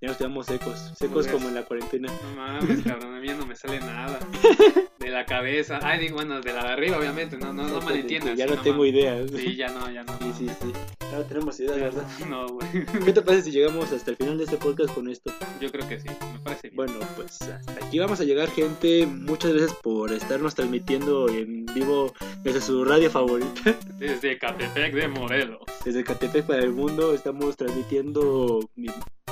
ya 0.00 0.08
nos 0.08 0.16
quedamos 0.18 0.46
secos? 0.46 0.78
Secos 0.96 1.26
Pues- 1.26 1.28
como 1.28 1.48
en 1.48 1.54
la 1.54 1.62
cuarentena. 1.62 2.08
No 2.22 2.36
mames, 2.36 2.82
cabrón, 2.82 3.14
a 3.14 3.20
mí 3.20 3.28
no 3.28 3.46
me 3.46 3.56
sale 3.56 3.80
nada. 3.80 4.18
De 4.98 5.08
la 5.10 5.24
cabeza. 5.24 5.78
Ay, 5.82 6.00
digo, 6.00 6.16
bueno, 6.16 6.40
de 6.40 6.52
la 6.52 6.64
de 6.64 6.70
arriba, 6.72 6.98
obviamente. 6.98 7.36
No, 7.38 7.52
no, 7.52 7.68
no 7.68 7.80
malentiendas. 7.80 8.36
Ya 8.36 8.46
no 8.46 8.54
sí, 8.54 8.60
tengo 8.64 8.78
mames. 8.78 8.92
idea. 8.94 9.28
Sí, 9.28 9.54
ya 9.56 9.68
no, 9.68 9.88
ya 9.90 10.02
no. 10.02 10.12
Sí, 10.18 10.32
sí, 10.38 10.48
sí. 10.60 10.72
Ya 11.12 11.18
no 11.18 11.24
tenemos 11.24 11.60
ideas, 11.60 11.76
¿verdad? 11.78 12.04
No, 12.28 12.46
güey. 12.48 12.68
¿Qué 13.04 13.12
te 13.12 13.22
parece 13.22 13.44
si 13.44 13.50
llegamos 13.52 13.92
hasta 13.92 14.10
el 14.10 14.16
final 14.16 14.36
de 14.38 14.44
este 14.44 14.56
podcast 14.56 14.92
con 14.94 15.08
esto? 15.08 15.32
Yo 15.60 15.70
creo 15.70 15.86
que 15.88 16.00
sí, 16.00 16.08
me 16.32 16.38
parece 16.40 16.70
bien. 16.70 16.76
Bueno, 16.76 16.94
pues 17.14 17.40
hasta 17.42 17.72
aquí 17.86 17.98
vamos 18.00 18.18
a 18.20 18.24
llegar, 18.24 18.50
gente. 18.50 19.06
Muchas 19.06 19.52
gracias 19.52 19.74
por 19.82 20.12
estarnos 20.12 20.54
transmitiendo 20.56 21.28
en 21.28 21.66
vivo 21.66 22.12
desde 22.42 22.60
su 22.60 22.84
radio 22.84 23.08
favorita. 23.10 23.76
Desde 23.98 24.38
Catepec 24.38 24.92
de 24.94 25.08
Morelos. 25.08 25.60
Desde 25.84 26.02
Catepec 26.04 26.44
para 26.46 26.62
el 26.64 26.72
mundo 26.72 27.14
estamos 27.14 27.56
transmitiendo 27.56 28.68
mi- 28.74 28.88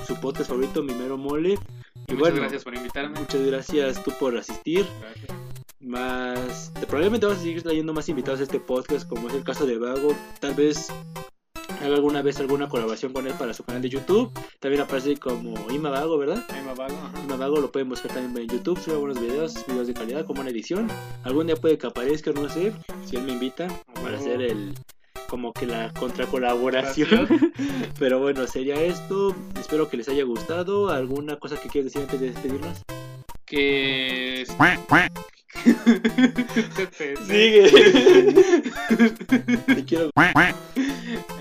su 0.07 0.17
podcast 0.21 0.51
favorito, 0.51 0.83
Mi 0.83 0.95
Mero 0.95 1.17
Mole. 1.17 1.53
Y 1.53 1.59
Muchas 2.13 2.19
bueno, 2.19 2.37
gracias 2.37 2.65
por 2.65 2.75
invitarme. 2.75 3.19
muchas 3.19 3.41
gracias 3.47 4.03
tú 4.03 4.13
por 4.19 4.37
asistir. 4.37 4.87
Gracias. 5.01 5.29
Más, 5.81 6.73
probablemente 6.89 7.27
vamos 7.27 7.41
a 7.41 7.43
seguir 7.43 7.63
trayendo 7.63 7.93
más 7.93 8.09
invitados 8.09 8.41
a 8.41 8.45
este 8.45 8.61
podcast, 8.61 9.09
como 9.09 9.29
es 9.29 9.35
el 9.35 9.45
caso 9.45 9.67
de 9.67 9.79
Vago. 9.79 10.15
Tal 10.41 10.55
vez 10.55 10.89
haga 11.83 11.95
alguna 11.97 12.23
vez 12.23 12.41
alguna 12.41 12.69
colaboración 12.69 13.13
con 13.13 13.27
él 13.27 13.35
para 13.35 13.53
su 13.55 13.65
canal 13.65 13.83
de 13.83 13.91
YouTube. 13.91 14.31
También 14.61 14.83
aparece 14.83 15.17
como 15.17 15.55
Ima 15.71 15.91
Vago, 15.91 16.17
¿verdad? 16.19 16.43
Me 16.53 16.75
vago, 16.75 16.97
ajá. 16.97 17.23
Ima 17.23 17.37
Vago 17.37 17.61
lo 17.61 17.71
pueden 17.71 17.89
buscar 17.89 18.13
también 18.13 18.51
en 18.51 18.57
YouTube, 18.57 18.81
sube 18.81 18.97
buenos 18.97 19.21
videos, 19.21 19.67
videos 19.67 19.87
de 19.87 19.95
calidad, 19.95 20.27
como 20.27 20.41
una 20.41 20.51
edición. 20.51 20.89
Algún 21.23 21.47
día 21.47 21.57
puede 21.57 21.77
que 21.79 21.87
aparezca, 21.87 22.33
no 22.33 22.49
sé, 22.49 22.73
si 23.05 23.17
él 23.17 23.23
me 23.25 23.33
invita 23.33 23.69
para 24.03 24.17
hacer 24.19 24.41
el 24.43 24.75
como 25.35 25.53
que 25.53 25.67
la 25.67 25.93
contracolaboración. 25.95 27.29
Pero 27.99 28.21
bueno, 28.21 28.47
sería 28.47 28.81
esto. 28.81 29.35
Espero 29.59 29.89
que 29.89 29.97
les 29.97 30.09
haya 30.09 30.23
gustado. 30.23 30.91
¿Alguna 30.91 31.41
cosa 31.41 31.57
que 31.57 31.69
quieras 31.69 31.93
decir 31.93 32.03
antes 32.03 32.21
de 32.21 32.31
despedirnos? 32.31 32.85
Que. 33.45 34.47
Sigue. 37.27 37.69
Te 39.67 39.85
quiero. 39.85 40.11
Eh, 40.15 40.55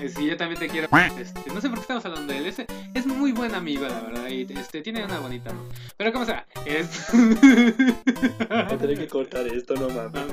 Sí, 0.08 0.26
yo 0.26 0.36
también 0.36 0.58
te 0.58 0.68
quiero. 0.68 0.88
Este, 1.18 1.52
no 1.52 1.60
sé 1.60 1.68
por 1.68 1.78
qué 1.78 1.82
estamos 1.82 2.04
hablando 2.04 2.32
de 2.32 2.40
él. 2.40 2.46
Es, 2.46 2.56
es 2.94 3.06
muy 3.06 3.30
buen 3.30 3.54
amigo, 3.54 3.86
la 3.86 4.00
verdad. 4.00 4.28
Y 4.28 4.42
este, 4.58 4.82
tiene 4.82 5.04
una 5.04 5.20
bonita, 5.20 5.52
¿no? 5.52 5.60
Pero 5.96 6.12
como 6.12 6.26
sea, 6.26 6.44
es. 6.66 7.06
Tendré 8.68 8.96
que 8.96 9.06
cortar 9.06 9.46
esto, 9.46 9.76
no 9.76 9.88
mames. 9.88 10.24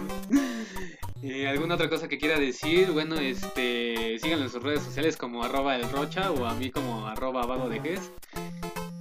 Eh, 1.24 1.48
¿Alguna 1.48 1.76
otra 1.76 1.90
cosa 1.90 2.08
que 2.08 2.18
quiera 2.18 2.40
decir? 2.40 2.92
Bueno, 2.92 3.16
este, 3.16 4.18
síganlo 4.20 4.46
en 4.46 4.52
sus 4.52 4.64
redes 4.64 4.82
sociales 4.82 5.18
como 5.18 5.44
arroba 5.44 5.76
el 5.76 5.86
o 5.86 6.46
a 6.46 6.56
mí 6.56 6.72
como 6.72 7.08
arroba 7.08 7.46
vago 7.46 7.70
de 7.70 7.80
Ges. 7.80 8.12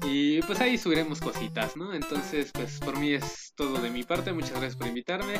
Y 0.04 0.42
pues 0.42 0.60
ahí 0.60 0.76
subiremos 0.76 1.20
cositas, 1.20 1.76
¿no? 1.76 1.94
Entonces, 1.94 2.50
pues 2.52 2.78
por 2.80 2.98
mí 2.98 3.12
es 3.12 3.52
todo 3.54 3.80
de 3.80 3.90
mi 3.90 4.02
parte. 4.02 4.32
Muchas 4.32 4.52
gracias 4.52 4.76
por 4.76 4.88
invitarme. 4.88 5.34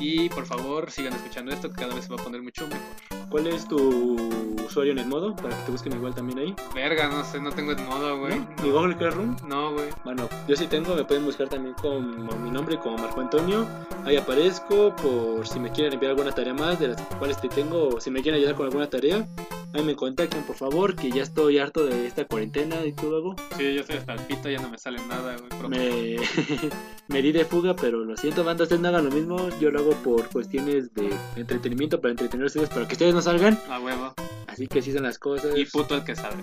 Y 0.00 0.28
por 0.28 0.46
favor, 0.46 0.90
sigan 0.90 1.14
escuchando 1.14 1.52
esto 1.52 1.70
que 1.70 1.76
cada 1.76 1.94
vez 1.94 2.04
se 2.04 2.10
va 2.10 2.20
a 2.20 2.24
poner 2.24 2.42
mucho 2.42 2.66
mejor. 2.66 3.15
¿Cuál 3.28 3.48
es 3.48 3.66
tu 3.66 4.16
usuario 4.64 4.92
en 4.92 4.98
el 4.98 5.06
modo? 5.06 5.34
Para 5.34 5.56
que 5.56 5.64
te 5.64 5.72
busquen 5.72 5.92
igual 5.94 6.14
también 6.14 6.38
ahí. 6.38 6.54
Verga, 6.74 7.08
no 7.08 7.24
sé, 7.24 7.40
no 7.40 7.50
tengo 7.50 7.72
el 7.72 7.82
modo, 7.84 8.18
güey. 8.20 8.38
¿No? 8.38 8.62
¿Mi 8.62 8.70
Google 8.70 8.96
Classroom? 8.96 9.36
No, 9.46 9.72
güey. 9.72 9.88
Bueno, 10.04 10.28
yo 10.46 10.56
sí 10.56 10.66
tengo, 10.66 10.94
me 10.94 11.04
pueden 11.04 11.24
buscar 11.24 11.48
también 11.48 11.74
como 11.80 12.00
mi 12.00 12.50
nombre, 12.50 12.78
como 12.78 12.96
Marco 12.98 13.20
Antonio. 13.20 13.66
Ahí 14.04 14.16
aparezco 14.16 14.94
por 14.96 15.46
si 15.46 15.58
me 15.58 15.70
quieren 15.70 15.92
enviar 15.92 16.12
alguna 16.12 16.32
tarea 16.32 16.54
más 16.54 16.78
de 16.78 16.88
las 16.88 17.00
cuales 17.18 17.40
te 17.40 17.48
tengo, 17.48 17.88
o 17.88 18.00
si 18.00 18.10
me 18.10 18.22
quieren 18.22 18.38
ayudar 18.38 18.54
con 18.54 18.66
alguna 18.66 18.88
tarea. 18.88 19.26
Ahí 19.72 19.82
me 19.82 19.94
contactan, 19.94 20.42
por 20.44 20.56
favor, 20.56 20.96
que 20.96 21.10
ya 21.10 21.22
estoy 21.22 21.58
harto 21.58 21.84
de 21.84 22.06
esta 22.06 22.24
cuarentena 22.24 22.84
y 22.84 22.92
todo 22.92 23.16
hago. 23.16 23.36
Sí, 23.56 23.74
yo 23.74 23.80
estoy 23.80 23.96
hasta 23.96 24.14
el 24.14 24.20
pito, 24.20 24.48
ya 24.48 24.60
no 24.60 24.70
me 24.70 24.78
sale 24.78 24.98
nada, 25.06 25.36
güey. 25.36 25.68
Me, 25.68 26.16
me 27.08 27.22
di 27.22 27.32
de 27.32 27.44
fuga, 27.44 27.76
pero 27.76 28.04
lo 28.04 28.16
siento, 28.16 28.44
banda, 28.44 28.62
ustedes 28.62 28.80
no 28.80 28.88
hagan 28.88 29.04
lo 29.04 29.10
mismo. 29.10 29.48
Yo 29.60 29.70
lo 29.70 29.80
hago 29.80 29.90
por 30.02 30.28
cuestiones 30.30 30.92
de 30.94 31.14
entretenimiento, 31.36 32.00
para 32.00 32.12
entretener 32.12 32.44
a 32.44 32.46
ustedes, 32.46 32.68
para 32.68 32.86
que 32.86 32.94
ustedes 32.94 33.14
no 33.14 33.20
salgan. 33.20 33.58
A 33.68 33.80
huevo. 33.80 34.14
Así 34.46 34.66
que 34.68 34.78
así 34.78 34.92
son 34.92 35.02
las 35.02 35.18
cosas. 35.18 35.56
Y 35.56 35.66
puto 35.66 35.94
el 35.94 36.04
que 36.04 36.16
sabe. 36.16 36.42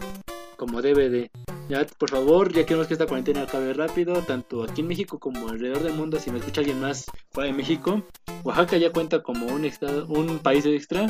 como 0.58 0.82
debe 0.82 1.10
de. 1.10 1.32
Ya, 1.70 1.86
por 1.98 2.10
favor, 2.10 2.52
ya 2.52 2.66
queremos 2.66 2.88
que 2.88 2.94
esta 2.94 3.08
cuarentena 3.08 3.44
acabe 3.44 3.74
rápido, 3.74 4.22
tanto 4.22 4.64
aquí 4.64 4.82
en 4.82 4.88
México 4.88 5.18
como 5.18 5.48
alrededor 5.48 5.84
del 5.84 5.94
mundo. 5.94 6.20
Si 6.20 6.30
me 6.30 6.40
escucha 6.40 6.62
alguien 6.62 6.82
más 6.82 7.06
fuera 7.32 7.50
de 7.50 7.58
México, 7.58 8.04
Oaxaca 8.44 8.78
ya 8.78 8.92
cuenta 8.92 9.24
como 9.24 9.48
un 9.48 9.66
estado, 9.66 10.06
un 10.08 10.40
país 10.40 10.66
extra, 10.66 11.08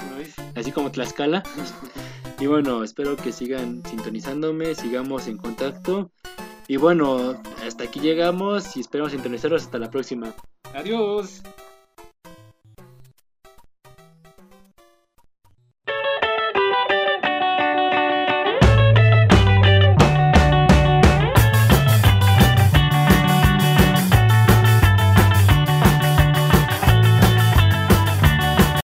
así 0.56 0.72
como 0.72 0.92
Tlaxcala. 0.92 1.44
Y 2.40 2.48
bueno, 2.48 2.84
espero 2.84 3.16
que 3.16 3.32
sigan 3.32 3.84
sintonizándome, 3.86 4.76
sigamos 4.76 5.28
en 5.28 5.38
contacto. 5.38 6.12
Y 6.68 6.78
bueno, 6.78 7.42
hasta 7.66 7.86
aquí 7.86 8.00
llegamos 8.00 8.78
y 8.78 8.80
esperamos 8.80 9.12
sintonizarlos 9.12 9.64
hasta 9.64 9.80
la 9.80 9.90
próxima. 9.90 10.34
Adiós. 10.74 11.42